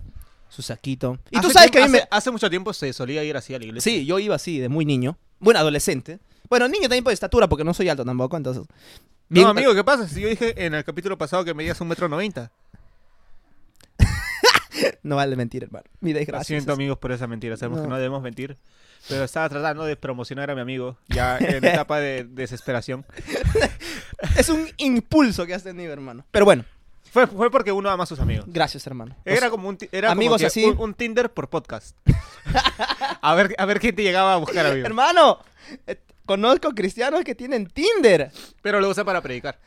[0.49, 1.19] su saquito.
[1.31, 1.99] Y tú sabes que a mí tiempo- me...
[1.99, 3.93] hace, hace mucho tiempo se solía ir así a la iglesia.
[3.93, 5.19] Sí, yo iba así, de muy niño.
[5.41, 6.19] Bueno, adolescente.
[6.49, 8.65] Bueno, niño también por estatura, porque no soy alto tampoco, entonces...
[9.29, 10.09] Bien- No, amigo, ¿qué pasa?
[10.09, 12.51] Si yo dije en el capítulo pasado que medías un metro noventa.
[15.03, 15.85] No vale mentir, hermano.
[16.01, 16.45] Mi Lo desgracia.
[16.57, 17.57] siento, amigos, por esa mentira.
[17.57, 17.85] Sabemos No.
[17.85, 18.57] que no debemos mentir.
[19.09, 23.05] Pero estaba tratando de promocionar a mi amigo ya en etapa de desesperación.
[24.37, 26.25] Es un impulso que has tenido, hermano.
[26.31, 26.65] Pero bueno,
[27.13, 28.45] Fue, fue porque uno ama a sus amigos.
[28.49, 29.17] gracias, hermano.
[29.25, 30.65] Era como un, ti- era como Amigos que así.
[30.65, 31.97] Un, un Tinder por podcast.
[33.23, 34.87] a, ver, a ver quién te llegaba a buscar, amigo.
[34.87, 35.39] Hermano,
[35.87, 38.31] eh, conozco cristianos que tienen Tinder.
[38.63, 39.59] Pero lo usa para predicar.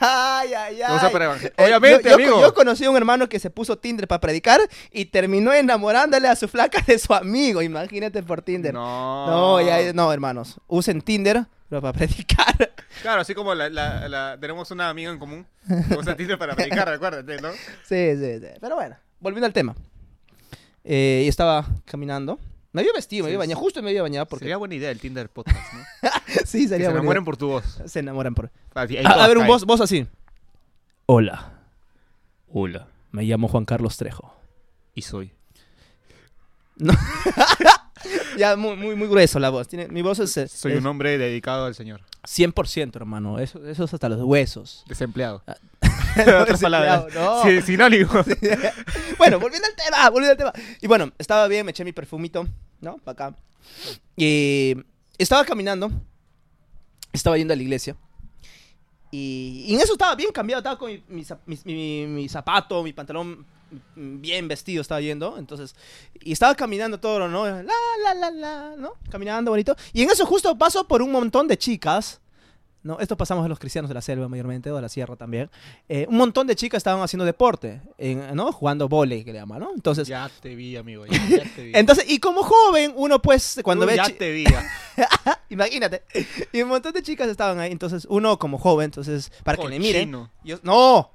[0.00, 1.12] Ay, ay, ay.
[1.12, 2.40] para evangel- Eh, Obviamente, yo, yo- amigo.
[2.40, 4.60] yo conocí a un hermano que se puso Tinder para predicar
[4.92, 7.62] y terminó enamorándole a su flaca de su amigo.
[7.62, 8.74] Imagínate por Tinder.
[8.74, 9.26] No.
[9.26, 10.56] No, ya, no, hermanos.
[10.66, 12.72] Usen Tinder pero para predicar.
[13.00, 15.46] Claro, así como la, la- la- tenemos una amiga en común.
[15.96, 17.50] Usa Tinder para predicar, recuérdate, ¿no?
[17.88, 18.46] Sí, sí, sí.
[18.60, 19.74] Pero bueno, volviendo al tema.
[20.82, 22.38] Eh, y estaba caminando.
[22.72, 23.60] Me había vestido, me Sí, había bañado.
[23.60, 24.44] Justo me había bañado porque...
[24.44, 25.80] Sería buena idea el Tinder podcast, ¿no?
[26.44, 27.24] sí, que sería se buena enamoren idea.
[27.24, 27.80] por tu voz.
[27.86, 28.50] Se enamoran por...
[28.74, 30.06] Ahí A, ver, un voz, voz así.
[31.06, 31.52] Hola.
[32.48, 32.86] Hola.
[33.10, 34.34] Me llamo Juan Carlos Trejo.
[34.94, 35.32] Y soy.
[38.38, 39.68] Ya, muy, muy, muy grueso la voz.
[39.68, 42.00] Tiene, mi voz es, eh, Soy es un hombre dedicado al Señor.
[42.22, 43.38] 100%, hermano.
[43.38, 44.84] Eso, eso es hasta los huesos.
[44.88, 45.42] Desempleado.
[46.42, 47.04] Otras palabras.
[47.14, 47.42] no.
[47.42, 48.10] Sí, sinónimo.
[49.18, 50.52] bueno, volviendo al tema, volviendo al tema.
[50.80, 52.46] Y bueno, estaba bien, me eché mi perfumito,
[52.80, 52.96] ¿no?
[52.98, 53.36] Para acá.
[54.16, 54.76] Y
[55.18, 55.90] estaba caminando,
[57.12, 57.96] estaba yendo a la iglesia.
[59.10, 61.02] Y, y en eso estaba bien cambiado, estaba con mi,
[61.46, 63.44] mi- mi- mi zapato, mi pantalón
[63.96, 65.36] mm, bien vestido, estaba yendo.
[65.38, 65.74] Entonces,
[66.20, 67.44] y estaba caminando todo, ¿no?
[67.46, 68.92] La, la, la, la, ¿no?
[69.10, 69.74] Caminando bonito.
[69.92, 72.20] Y en eso justo paso por un montón de chicas.
[72.82, 72.98] ¿No?
[73.00, 75.50] Esto pasamos a los cristianos de la selva mayormente, o de la sierra también.
[75.88, 78.52] Eh, un montón de chicas estaban haciendo deporte, en- ¿no?
[78.52, 79.70] Jugando vóley, que le llaman, ¿no?
[79.74, 81.04] Entonces, Ya te vi, amigo.
[81.06, 81.72] Ya, ya te vi.
[81.74, 83.96] entonces, y como joven, uno pues, cuando Uy, ve...
[83.96, 84.44] Ya te vi.
[85.50, 86.02] Imagínate.
[86.52, 87.72] Y un montón de chicas estaban ahí.
[87.72, 90.28] Entonces, uno como joven, entonces, para que le miren.
[90.44, 91.10] Yo, no.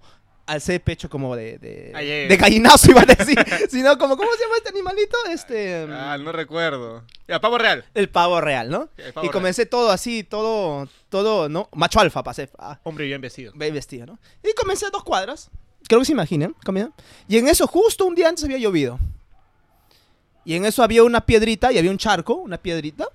[0.47, 2.27] Alcé pecho como de, de, Ay, ay, ay.
[2.27, 3.37] de gallinazo, iba a decir.
[3.69, 5.17] sino como, ¿cómo se llama este animalito?
[5.31, 5.87] Este...
[5.89, 7.03] Ah, no recuerdo.
[7.27, 7.85] Ya, pavo real.
[7.93, 8.89] El pavo real, ¿no?
[8.97, 11.69] El pavo y comencé todo así, todo, todo, ¿no?
[11.73, 12.49] Macho alfa pasé.
[12.59, 13.51] Ah, Hombre bien vestido.
[13.55, 14.19] bien vestido, ¿no?
[14.43, 15.49] Y comencé dos cuadras.
[15.87, 16.95] Creo que se imaginen, caminando.
[17.27, 18.99] Y en eso, justo un día antes había llovido.
[20.43, 23.07] Y en eso había una piedrita y había un charco, una piedrita.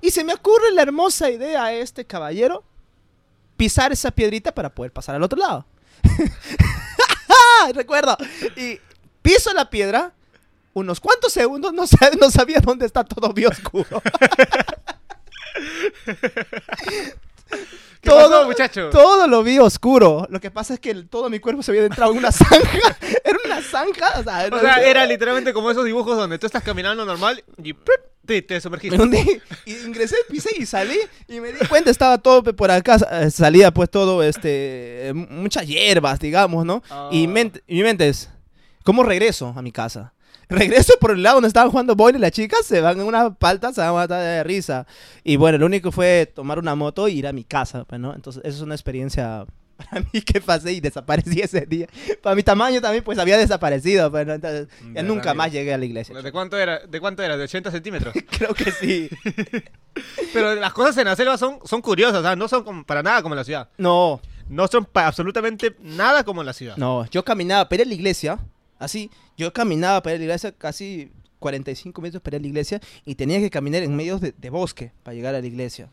[0.00, 2.64] Y se me ocurre la hermosa idea a este caballero
[3.56, 5.66] pisar esa piedrita para poder pasar al otro lado.
[7.74, 8.16] Recuerdo.
[8.56, 8.78] Y
[9.22, 10.12] piso la piedra.
[10.72, 14.00] Unos cuantos segundos no, sab- no sabía dónde está todo bien oscuro.
[18.00, 18.88] ¿Qué pasó, muchacho?
[18.90, 20.26] Todo lo vi oscuro.
[20.30, 22.96] Lo que pasa es que el- todo mi cuerpo se había entrado en una zanja.
[23.24, 24.20] Era una zanja.
[24.20, 27.74] O sea, O sea, era literalmente como esos dibujos donde tú estás caminando normal y
[28.26, 28.96] te, te Me sumergiste.
[29.00, 29.18] hundí.
[29.66, 30.96] Y ingresé, pisé y salí.
[31.28, 32.96] Y me di cuenta, estaba todo por acá.
[33.12, 35.08] eh, Salía pues todo, este.
[35.08, 36.82] eh, muchas hierbas, digamos, ¿no?
[37.10, 37.28] Y, Ah.
[37.28, 38.30] mente- y mi mente es.
[38.84, 40.12] ¿Cómo regreso a mi casa?
[40.48, 43.32] Regreso por el lado donde estaban jugando boile y las chicas se van en una
[43.34, 44.84] palta, se van a matar de risa.
[45.22, 48.14] Y bueno, lo único fue tomar una moto y ir a mi casa, pues, ¿no?
[48.14, 49.44] Entonces, eso es una experiencia
[49.84, 51.86] para mí que pasé y desaparecí ese día.
[52.22, 54.28] Para mi tamaño también, pues, había desaparecido, pues.
[54.28, 55.34] Entonces, ya Verdad, nunca amigo.
[55.44, 56.20] más llegué a la iglesia.
[56.22, 56.78] ¿De cuánto era?
[56.86, 57.36] ¿De cuánto era?
[57.36, 58.14] ¿De 80 centímetros?
[58.38, 59.08] Creo que sí.
[60.32, 63.22] Pero las cosas en la selva son, son curiosas, sea, no son como- para nada
[63.22, 63.68] como en la ciudad.
[63.78, 66.76] No, No son pa- absolutamente nada como en la ciudad.
[66.76, 68.38] No, yo caminaba para ir a la iglesia,
[68.78, 72.48] así, yo caminaba para ir a la iglesia casi 45 minutos para ir a la
[72.48, 75.88] iglesia y tenía que caminar en medio de, de bosque para llegar a la iglesia.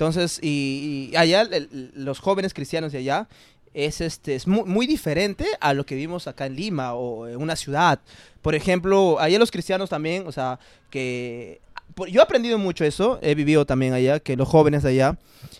[0.00, 3.28] Entonces, y, y allá el- los jóvenes cristianos de allá
[3.74, 7.36] es este es muy, muy diferente a lo que vimos acá en Lima o en
[7.36, 8.00] una ciudad.
[8.40, 10.58] Por ejemplo, allá los cristianos también, o sea,
[10.88, 11.60] que
[12.08, 15.18] yo he aprendido mucho eso, he vivido también allá, que los jóvenes de allá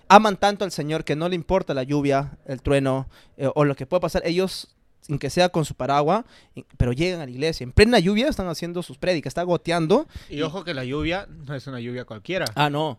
[0.09, 3.77] aman tanto al Señor que no le importa la lluvia, el trueno eh, o lo
[3.77, 4.23] que pueda pasar.
[4.25, 6.25] Ellos, sin que sea con su paraguas,
[6.55, 7.65] y- pero llegan a la iglesia.
[7.65, 10.09] En plena lluvia están haciendo sus prédicas, está goteando.
[10.31, 12.47] Y ojo que la lluvia no es una lluvia cualquiera.
[12.55, 12.99] Ah, no,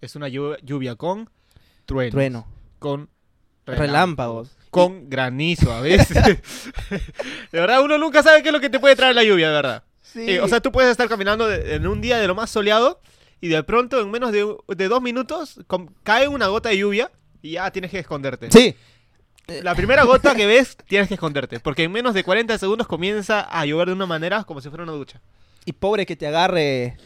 [0.00, 1.28] Es una lluvia, lluvia con
[1.86, 2.12] truenos.
[2.12, 2.46] trueno,
[2.78, 3.08] Con
[3.66, 4.50] relámpagos.
[4.70, 6.14] Con granizo a veces.
[7.52, 9.54] de verdad, uno nunca sabe qué es lo que te puede traer la lluvia, de
[9.54, 9.84] verdad.
[10.02, 10.30] Sí.
[10.30, 13.00] Eh, o sea, tú puedes estar caminando de- en un día de lo más soleado
[13.40, 15.60] y de pronto, en menos de, de dos minutos,
[16.02, 17.10] cae una gota de lluvia
[17.42, 18.50] y ya tienes que esconderte.
[18.50, 18.74] sí,
[19.62, 21.60] La primera gota que ves, tienes que esconderte.
[21.60, 24.84] Porque en menos de 40 segundos comienza a llover de una manera como si fuera
[24.84, 25.20] una ducha.
[25.64, 26.96] y pobre que te agarre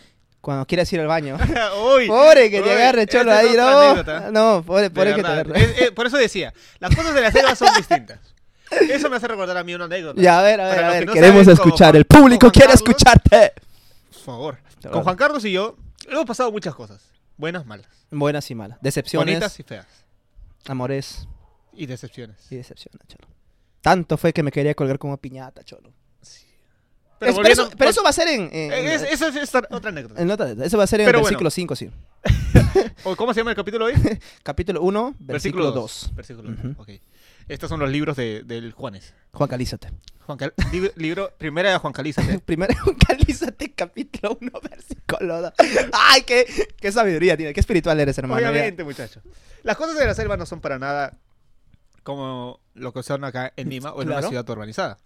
[0.43, 1.39] cuando quieras ir al baño.
[1.97, 4.31] Uy, Pobre que te uy, agarre, esa cholo, ahí, no.
[4.33, 5.59] No, pobre, pobre que te agarre.
[5.59, 8.19] Es- es- por eso decía, las cosas de la selva son distintas.
[8.89, 10.19] Eso me hace recordar a mí una anécdota.
[10.21, 11.89] Ya, a ver, a ver, Para a ver, no queremos saben, escuchar.
[11.91, 13.53] Juan- El público quiere Carlos, escucharte.
[14.11, 14.59] Por favor.
[14.91, 15.77] Con Juan Carlos y yo
[16.09, 17.03] hemos pasado muchas cosas.
[17.37, 17.87] Buenas, malas.
[18.11, 18.79] Buenas y malas.
[18.81, 19.87] Decepciones, Bonitas y feas.
[20.67, 21.29] amores
[21.75, 22.37] Y decepciones.
[22.51, 23.29] y decepciones, cholo.
[23.83, 25.93] Tanto fue que me quería colgar como piñata, cholo.
[27.23, 28.43] Pero, Es- pero eso, pero eso va a ser en...
[28.53, 30.21] en- Eh, es- es, otra anécdota.
[30.21, 31.39] en otra- eso va a ser en Pero el bueno.
[31.39, 31.91] versículo 5, sí.
[33.05, 33.95] ¿O ¿Cómo se llama el capítulo hoy?
[34.43, 36.11] Capítulo 1, versículo 2.
[36.15, 36.59] Versículo 2.
[36.59, 36.83] Ujú.
[36.83, 36.89] Ok.
[37.49, 39.15] Estos son los libros de, del Juanes.
[39.33, 39.89] Juan Calízate.
[40.27, 42.39] Juan Cal- lib- libro, primera de Juan Calízate.
[42.45, 45.53] Primero Juan Calízate, capítulo 1, versículo 2.
[45.93, 46.47] ¡Ay, qué,
[46.81, 47.53] qué sabiduría tiene!
[47.53, 48.41] ¡Qué espiritual eres, hermano!
[48.41, 49.23] Obviamente, muchachos.
[49.63, 51.19] Las cosas de la selva no son para nada
[52.03, 54.29] como lo que son acá en Lima o en una Claro.
[54.29, 54.99] ciudad urbanizada.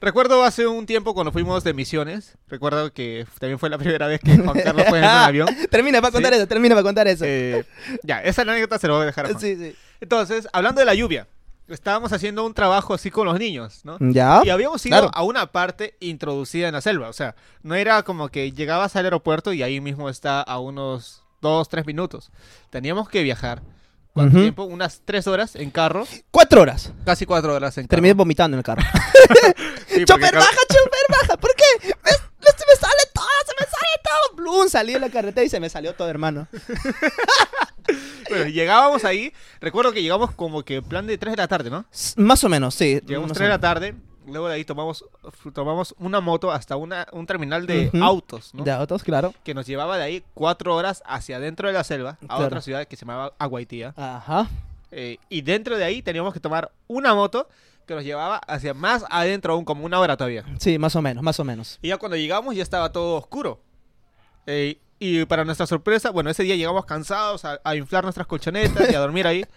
[0.00, 4.20] Recuerdo hace un tiempo cuando fuimos de misiones, recuerdo que también fue la primera vez
[4.20, 5.48] que Juan Carlos fue en un avión.
[5.70, 6.38] Termina para contar Sí.
[6.38, 7.24] eso, termina para contar eso.
[7.26, 7.64] Eh,
[8.02, 9.40] ya, esa anécdota se lo voy a dejar a Juan.
[9.40, 9.74] sí, sí.
[10.00, 11.26] Entonces, hablando de la lluvia,
[11.68, 13.96] estábamos haciendo un trabajo así con los niños, ¿no?
[14.00, 14.42] ¿Ya?
[14.44, 15.10] Y habíamos ido claro.
[15.14, 17.08] a una parte introducida en la selva.
[17.08, 21.22] O sea, no era como que llegabas al aeropuerto y ahí mismo está a unos
[21.40, 22.30] dos, tres minutos.
[22.70, 23.62] Teníamos que viajar.
[24.16, 24.64] ¿Cuánto tiempo?
[24.64, 26.06] Unas tres horas en carro.
[26.30, 26.92] Cuatro horas.
[27.04, 27.96] Casi cuatro horas en carro.
[27.98, 28.82] Terminé vomitando en el carro.
[29.88, 31.36] Sí, porque ¡Chofer, ca- baja, chofer, baja!
[31.38, 31.64] ¿Por qué?
[31.82, 34.36] Me, me- se me sale todo, se me sale todo.
[34.36, 36.48] Blum, salí de la carretera y se me salió todo, hermano.
[38.28, 39.32] Bueno, llegábamos ahí.
[39.60, 41.84] Recuerdo que llegamos como que en plan de 3 de la tarde, ¿no?
[41.92, 43.00] S- Más o menos, sí.
[43.06, 43.94] Llegamos 3 de la tarde.
[44.26, 45.04] Luego de ahí tomamos,
[45.54, 48.64] tomamos una moto hasta una, un terminal de autos, ¿no?
[48.64, 49.32] De autos, claro.
[49.44, 52.44] Que nos llevaba de ahí cuatro horas hacia adentro de la selva, a Claro.
[52.46, 53.94] otra ciudad que se llamaba Aguaitía.
[53.96, 54.48] Ajá.
[54.90, 57.48] Eh, y dentro de ahí teníamos que tomar una moto
[57.86, 60.44] que nos llevaba hacia más adentro aún, como una hora todavía.
[60.58, 61.78] Sí, más o menos, más o menos.
[61.82, 63.60] Y ya cuando llegamos ya estaba todo oscuro.
[64.46, 68.90] Eh, y para nuestra sorpresa, bueno, ese día llegamos cansados a, a inflar nuestras colchonetas
[68.90, 69.44] y a dormir ahí.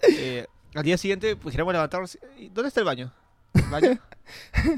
[0.00, 2.16] Eh, al día siguiente pusiéramos levantarnos.
[2.36, 3.12] ¿y ¿Dónde está el baño?
[3.58, 3.98] ¿El baño?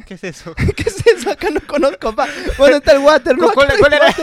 [0.07, 0.55] ¿Qué es eso?
[0.77, 1.31] ¿Qué es eso?
[1.31, 2.27] Acá no conozco, pa.
[2.59, 3.37] ¿Dónde está el water?
[3.37, 4.15] No, ¿Cuál, cuál era,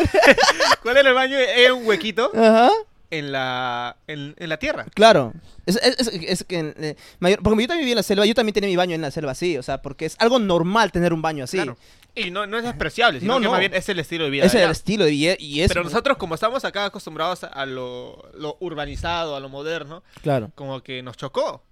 [0.81, 1.37] ¿Cuál era el baño?
[1.37, 2.31] Era un huequito.
[2.35, 2.71] Ajá.
[3.09, 4.85] en la, en, en la tierra.
[4.93, 5.33] Claro.
[5.65, 8.33] Es, es- es- es que, eh, mayor- porque yo también viví en la selva, yo
[8.35, 11.13] también tenía mi baño en la selva así, o sea, porque es algo normal tener
[11.13, 11.57] un baño así.
[11.57, 11.77] Claro.
[12.15, 13.51] Y no, no es despreciable, sino No, que no.
[13.51, 14.45] más bien es el estilo de vida.
[14.45, 18.57] Es el estilo de y es Pero nosotros, como estamos acá acostumbrados a lo, lo
[18.59, 20.51] urbanizado, a lo moderno, claro.
[20.55, 21.63] como que nos chocó.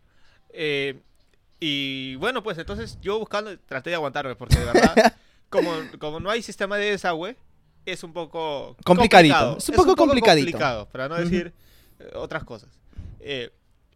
[0.49, 0.99] Eh,
[1.59, 5.15] y bueno, pues entonces yo buscando traté de aguantarme, porque de verdad,
[5.49, 7.37] como, como no hay sistema de desagüe,
[7.85, 9.33] es un poco Complicadito.
[9.35, 9.57] complicado.
[9.57, 10.45] Es un poco complicadito.
[10.51, 11.53] complicado, para no decir
[11.99, 12.69] eh, otras cosas.
[13.19, 13.51] Eh,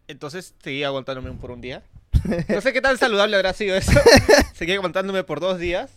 [0.08, 1.82] entonces seguí aguantándome por un día.
[2.48, 3.92] No sé qué tan saludable habrá sido eso.
[4.54, 5.90] seguí aguantándome por dos días.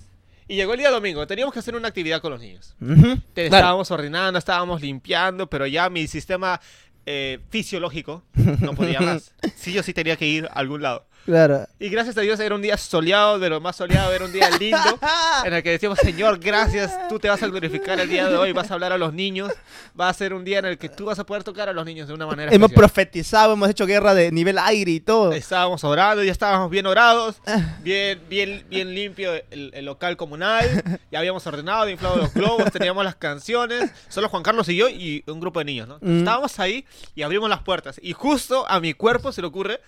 [0.48, 1.26] Y llegó el día domingo.
[1.28, 2.76] Teníamos que hacer una actividad con los niños.
[2.82, 3.56] Ujú, Te- claro.
[3.58, 6.60] Estábamos ordenando, estábamos limpiando, pero ya mi sistema
[7.06, 8.24] eh, fisiológico
[8.60, 9.34] no podía más.
[9.56, 11.06] Sí, yo sí tenía que ir a algún lado.
[11.26, 11.66] Claro.
[11.80, 14.50] Y gracias a Dios era un día soleado, de lo más soleado, era un día
[14.60, 15.00] lindo,
[15.46, 18.52] en el que decíamos, Señor, gracias, tú te vas a glorificar el día de hoy,
[18.52, 19.52] vas a hablar a los niños,
[20.00, 21.86] va a ser un día en el que tú vas a poder tocar a los
[21.86, 22.90] niños de una manera Hemos especial.
[22.90, 25.32] profetizado, hemos hecho guerra de nivel aire y todo.
[25.32, 27.78] Estábamos orando, ya estábamos bien orados, Ah.
[27.82, 30.68] bien, bien, bien limpio el, el local comunal,
[31.12, 35.24] ya habíamos ordenado, inflado los globos, teníamos las canciones, solo Juan Carlos y yo y
[35.28, 36.00] un grupo de niños, ¿no?
[36.02, 36.20] Mm.
[36.20, 39.80] Estábamos ahí y abrimos las puertas y justo a mi cuerpo se le ocurre,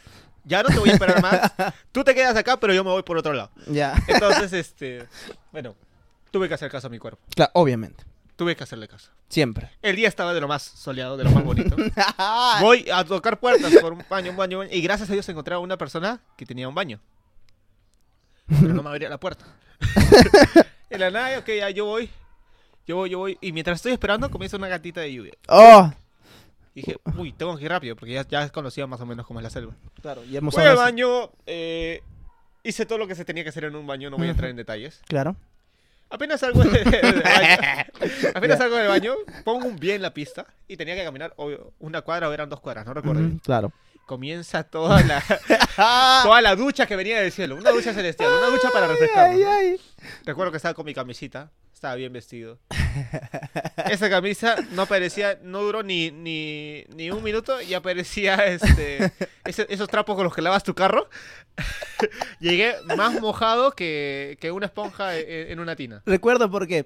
[0.46, 1.52] ya no te voy a esperar más,
[1.92, 3.52] tú te quedas acá, pero yo me voy por otro lado.
[3.68, 3.94] Ya.
[4.08, 5.08] Entonces, este,
[5.52, 5.76] bueno,
[6.32, 8.04] tuve que hacer caso a mi cuerpo, Claro, obviamente.
[8.36, 9.12] tuve que hacerle caso.
[9.28, 9.72] Siempre.
[9.82, 11.76] El día estaba de lo más soleado, de lo más bonito.
[12.62, 15.28] Voy a tocar puertas por un baño, un baño, un baño, y gracias a Dios
[15.30, 17.00] encontré a una persona que tenía un baño.
[18.48, 19.46] Pero no me abría la puerta.
[20.92, 22.10] en la nada, ok, ya yo voy.
[22.86, 23.38] Yo voy, yo voy.
[23.42, 25.34] Y mientras estoy esperando, comienza una gatita de lluvia.
[25.48, 25.92] Oh.
[26.76, 29.40] Y dije, uy, tengo que ir rápido, porque ya, ya conocía más o menos cómo
[29.40, 29.74] es la selva.
[30.02, 32.04] Claro, ya hemos Fui al baño, eh,
[32.64, 34.50] hice todo lo que se tenía que hacer en un baño, no voy a entrar
[34.50, 35.02] en detalles.
[35.08, 35.38] Claro.
[36.10, 37.86] Apenas salgo del del baño,
[38.36, 39.14] apenas salgo del baño,
[39.46, 42.50] pongo un pie en la pista y tenía que caminar obvio, una cuadra o eran
[42.50, 43.22] dos cuadras, no recuerdo.
[43.42, 43.72] Claro.
[44.06, 45.24] Comienza toda la,
[46.24, 49.82] toda la ducha que venía del cielo, una ducha celestial, una ducha para ay.
[50.26, 52.60] Recuerdo que estaba con mi camisita, estaba bien vestido.
[53.89, 59.12] Esa camisa no aparecía, no duró ni, ni, ni un minuto y aparecía este,
[59.44, 61.10] ese- esos trapos con los que lavas tu carro.
[62.39, 66.04] Llegué más mojado que, que una esponja en, en una tina.
[66.06, 66.86] Recuerdo porque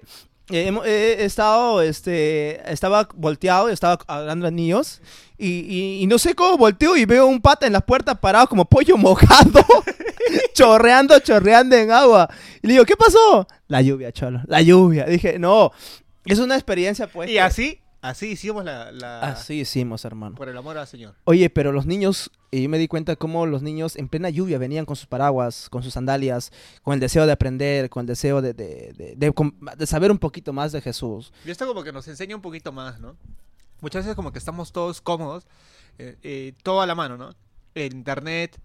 [0.50, 5.00] eh, hemo- he estado, este, estaba volteado, estaba hablando a niños
[5.38, 8.46] y, y- y no sé cómo volteo y veo un pata en la puerta parado
[8.48, 9.64] como pollo mojado,
[10.54, 12.28] chorreando, chorreando en agua.
[12.62, 13.46] Y le digo, ¿qué pasó?
[13.68, 15.04] La lluvia, cholo, la lluvia.
[15.06, 15.72] Dije, no,
[16.24, 17.30] es una experiencia pues.
[17.30, 18.90] Y así, así hicimos la...
[18.92, 20.36] la- Así hicimos, hermano.
[20.36, 21.14] Por el amor al Señor.
[21.24, 24.58] Oye, pero los niños, y yo me di cuenta cómo los niños en plena lluvia
[24.58, 28.40] venían con sus paraguas, con sus sandalias, con el deseo de aprender, con el deseo
[28.42, 31.32] de, de- de- de com- de saber un poquito más de Jesús.
[31.44, 33.16] Y esto como que nos enseña un poquito más, ¿no?
[33.80, 35.46] Muchas veces como que estamos todos cómodos,
[35.98, 37.34] eh, eh, todo a la mano, ¿no?
[37.74, 38.58] El internet,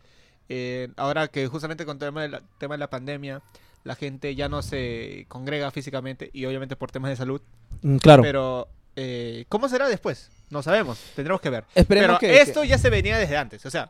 [0.49, 3.41] eh, ahora que justamente con el tema de, la, tema de la pandemia,
[3.83, 7.41] la gente ya no se congrega físicamente y obviamente por temas de salud.
[7.81, 8.23] Mm, Claro.
[8.23, 10.29] Pero, eh, ¿cómo será después?
[10.49, 11.65] No sabemos, tendremos que ver.
[11.75, 13.89] Esperemos Pero que- esto ya se venía desde antes, o sea,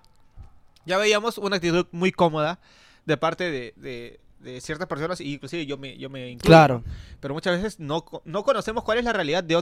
[0.85, 2.59] ya veíamos una actitud muy cómoda
[3.05, 6.47] de parte de, de- de ciertas personas, y inclusive yo me, yo me incluyo.
[6.49, 6.83] Claro,
[7.19, 9.55] Pero muchas veces no, no conocemos cuál es la realidad de,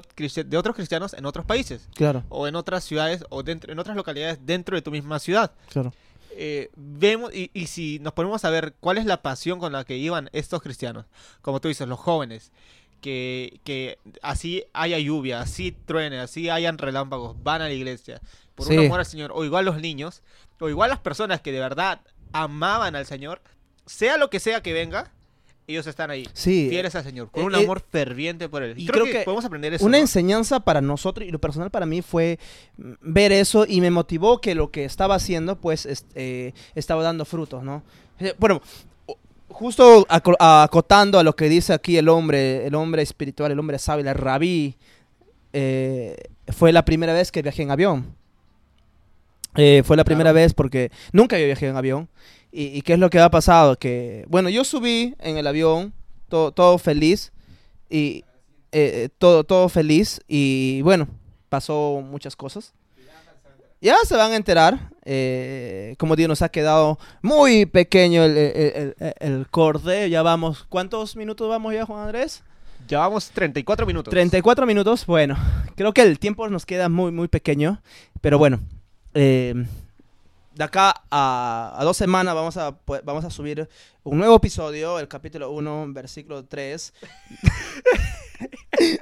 [0.46, 3.96] de otros cristianos en otros países, claro, o en otras ciudades, o dentro, en otras
[3.96, 5.52] localidades dentro de tu misma ciudad.
[5.70, 5.94] claro.
[6.36, 9.84] Eh, vemos, y, y si nos ponemos a ver cuál es la pasión con la
[9.84, 11.06] que iban estos cristianos,
[11.44, 12.52] como tú dices, los jóvenes,
[13.04, 18.22] que, que así haya lluvia, así truene, así hayan relámpagos, van a la iglesia,
[18.56, 18.78] por Sí.
[18.78, 20.24] un amor al Señor, o igual los niños,
[20.60, 22.00] o igual las personas que de verdad
[22.32, 23.42] amaban al Señor,
[23.86, 25.12] sea lo que sea que venga,
[25.68, 26.28] ellos están ahí.
[26.34, 26.68] Sí.
[26.70, 28.74] Fieles al Señor, con un Eh, eh, amor ferviente por Él.
[28.78, 29.86] Y, creo, creo que, que podemos aprender eso.
[29.86, 30.02] Una ¿no?
[30.02, 32.38] enseñanza para nosotros y lo personal para mí fue
[32.78, 37.04] mm, ver eso y me motivó que lo que estaba haciendo pues est- eh, estaba
[37.04, 37.82] dando frutos, ¿no?
[38.20, 38.62] Eh, Bueno,
[39.54, 43.80] justo aco- acotando a lo que dice aquí el hombre, el hombre espiritual, el hombre
[43.80, 44.76] sabio, el rabí,
[45.54, 46.18] eh,
[46.52, 48.16] fue la primera vez que viajé en avión.
[49.56, 50.36] Eh, fue la primera Claro.
[50.44, 52.10] vez porque nunca había viajado en avión.
[52.52, 53.78] ¿Y, y qué es lo que ha pasado?
[53.78, 55.94] Que, bueno, yo subí en el avión,
[56.28, 57.32] todo, todo feliz,
[57.90, 58.24] y
[58.72, 61.08] eh, todo, todo feliz, y bueno,
[61.50, 62.74] pasó muchas cosas.
[63.84, 68.96] Ya se van a enterar, eh, como digo, nos ha quedado muy pequeño el, el,
[68.98, 72.44] el- el cordeo, ya vamos, ¿cuántos minutos vamos ya, Juan Andrés?
[72.88, 74.10] Llevamos 34 minutos.
[74.10, 75.36] 34 minutos, bueno,
[75.76, 77.82] creo que el tiempo nos queda muy, muy pequeño,
[78.22, 78.62] pero bueno,
[79.16, 79.66] eh,
[80.56, 83.68] de acá a, a dos semanas vamos a, pu- vamos a subir
[84.04, 86.94] un nuevo episodio, el capítulo 1, versículo 3,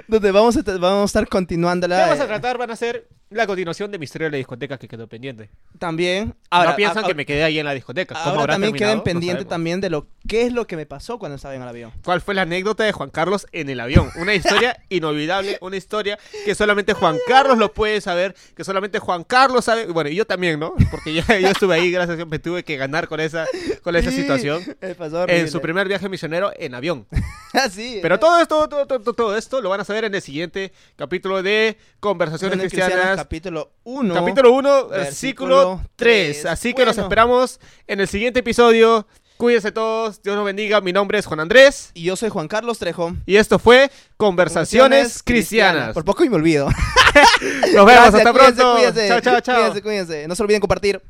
[0.06, 1.96] donde vamos a, vamos a estar continuándola.
[1.96, 2.58] ¿Qué vamos a eh, tratar?
[2.58, 5.50] Van a ser la continuación de Misterio de la discoteca que quedó pendiente.
[5.78, 6.34] También.
[6.50, 8.14] Ahora, no piensan a- que me quedé ahí en la discoteca.
[8.22, 8.98] ¿Cómo Ahora también queda en terminado?
[8.98, 11.68] No pendiente también de lo qué es lo que me pasó cuando estaba en el
[11.68, 11.92] avión.
[12.04, 14.10] ¿Cuál fue la anécdota de Juan Carlos en el avión?
[14.16, 19.24] Una historia inolvidable, una historia que solamente Juan Carlos lo puede saber, que solamente Juan
[19.24, 19.86] Carlos sabe.
[19.86, 20.74] Bueno, y yo también, ¿no?
[20.90, 23.46] Porque ya yo estuve ahí, gracias a Dios, me tuve que ganar con esa,
[23.82, 24.62] con esa Sí, situación.
[24.92, 25.40] Me pasó horrible.
[25.40, 27.06] En su primer viaje misionero en avión.
[27.54, 28.18] Ah, sí, Pero eh.
[28.18, 31.76] todo esto, todo, todo, todo esto lo van a saber en el siguiente capítulo de
[32.00, 33.16] Conversaciones Cristianas.
[33.16, 34.14] capítulo 1.
[34.14, 36.40] Capítulo 1, versículo versículo 3.
[36.40, 36.46] tres.
[36.46, 37.08] Así que los Bueno.
[37.08, 39.06] esperamos en el siguiente episodio.
[39.36, 40.80] Cuídense todos, Dios los bendiga.
[40.80, 41.90] Mi nombre es Juan Andrés.
[41.92, 43.12] Y yo soy Juan Carlos Trejo.
[43.26, 45.92] Y esto fue Conversaciones Cristianas.
[45.92, 46.68] Por poco y me olvido.
[47.74, 48.74] Nos vemos, Gracias, hasta cuídense, pronto.
[48.76, 49.56] Cuídense, Chao, chao, chao.
[49.56, 50.28] Cuídense, cuídense.
[50.28, 51.02] No se olviden compartir.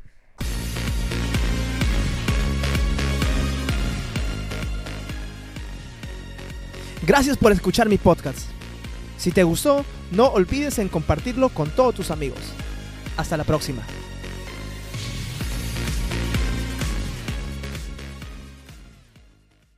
[7.05, 8.39] Gracias por escuchar mi podcast.
[9.17, 12.39] Si te gustó, no olvides en compartirlo con todos tus amigos.
[13.17, 13.81] Hasta la próxima.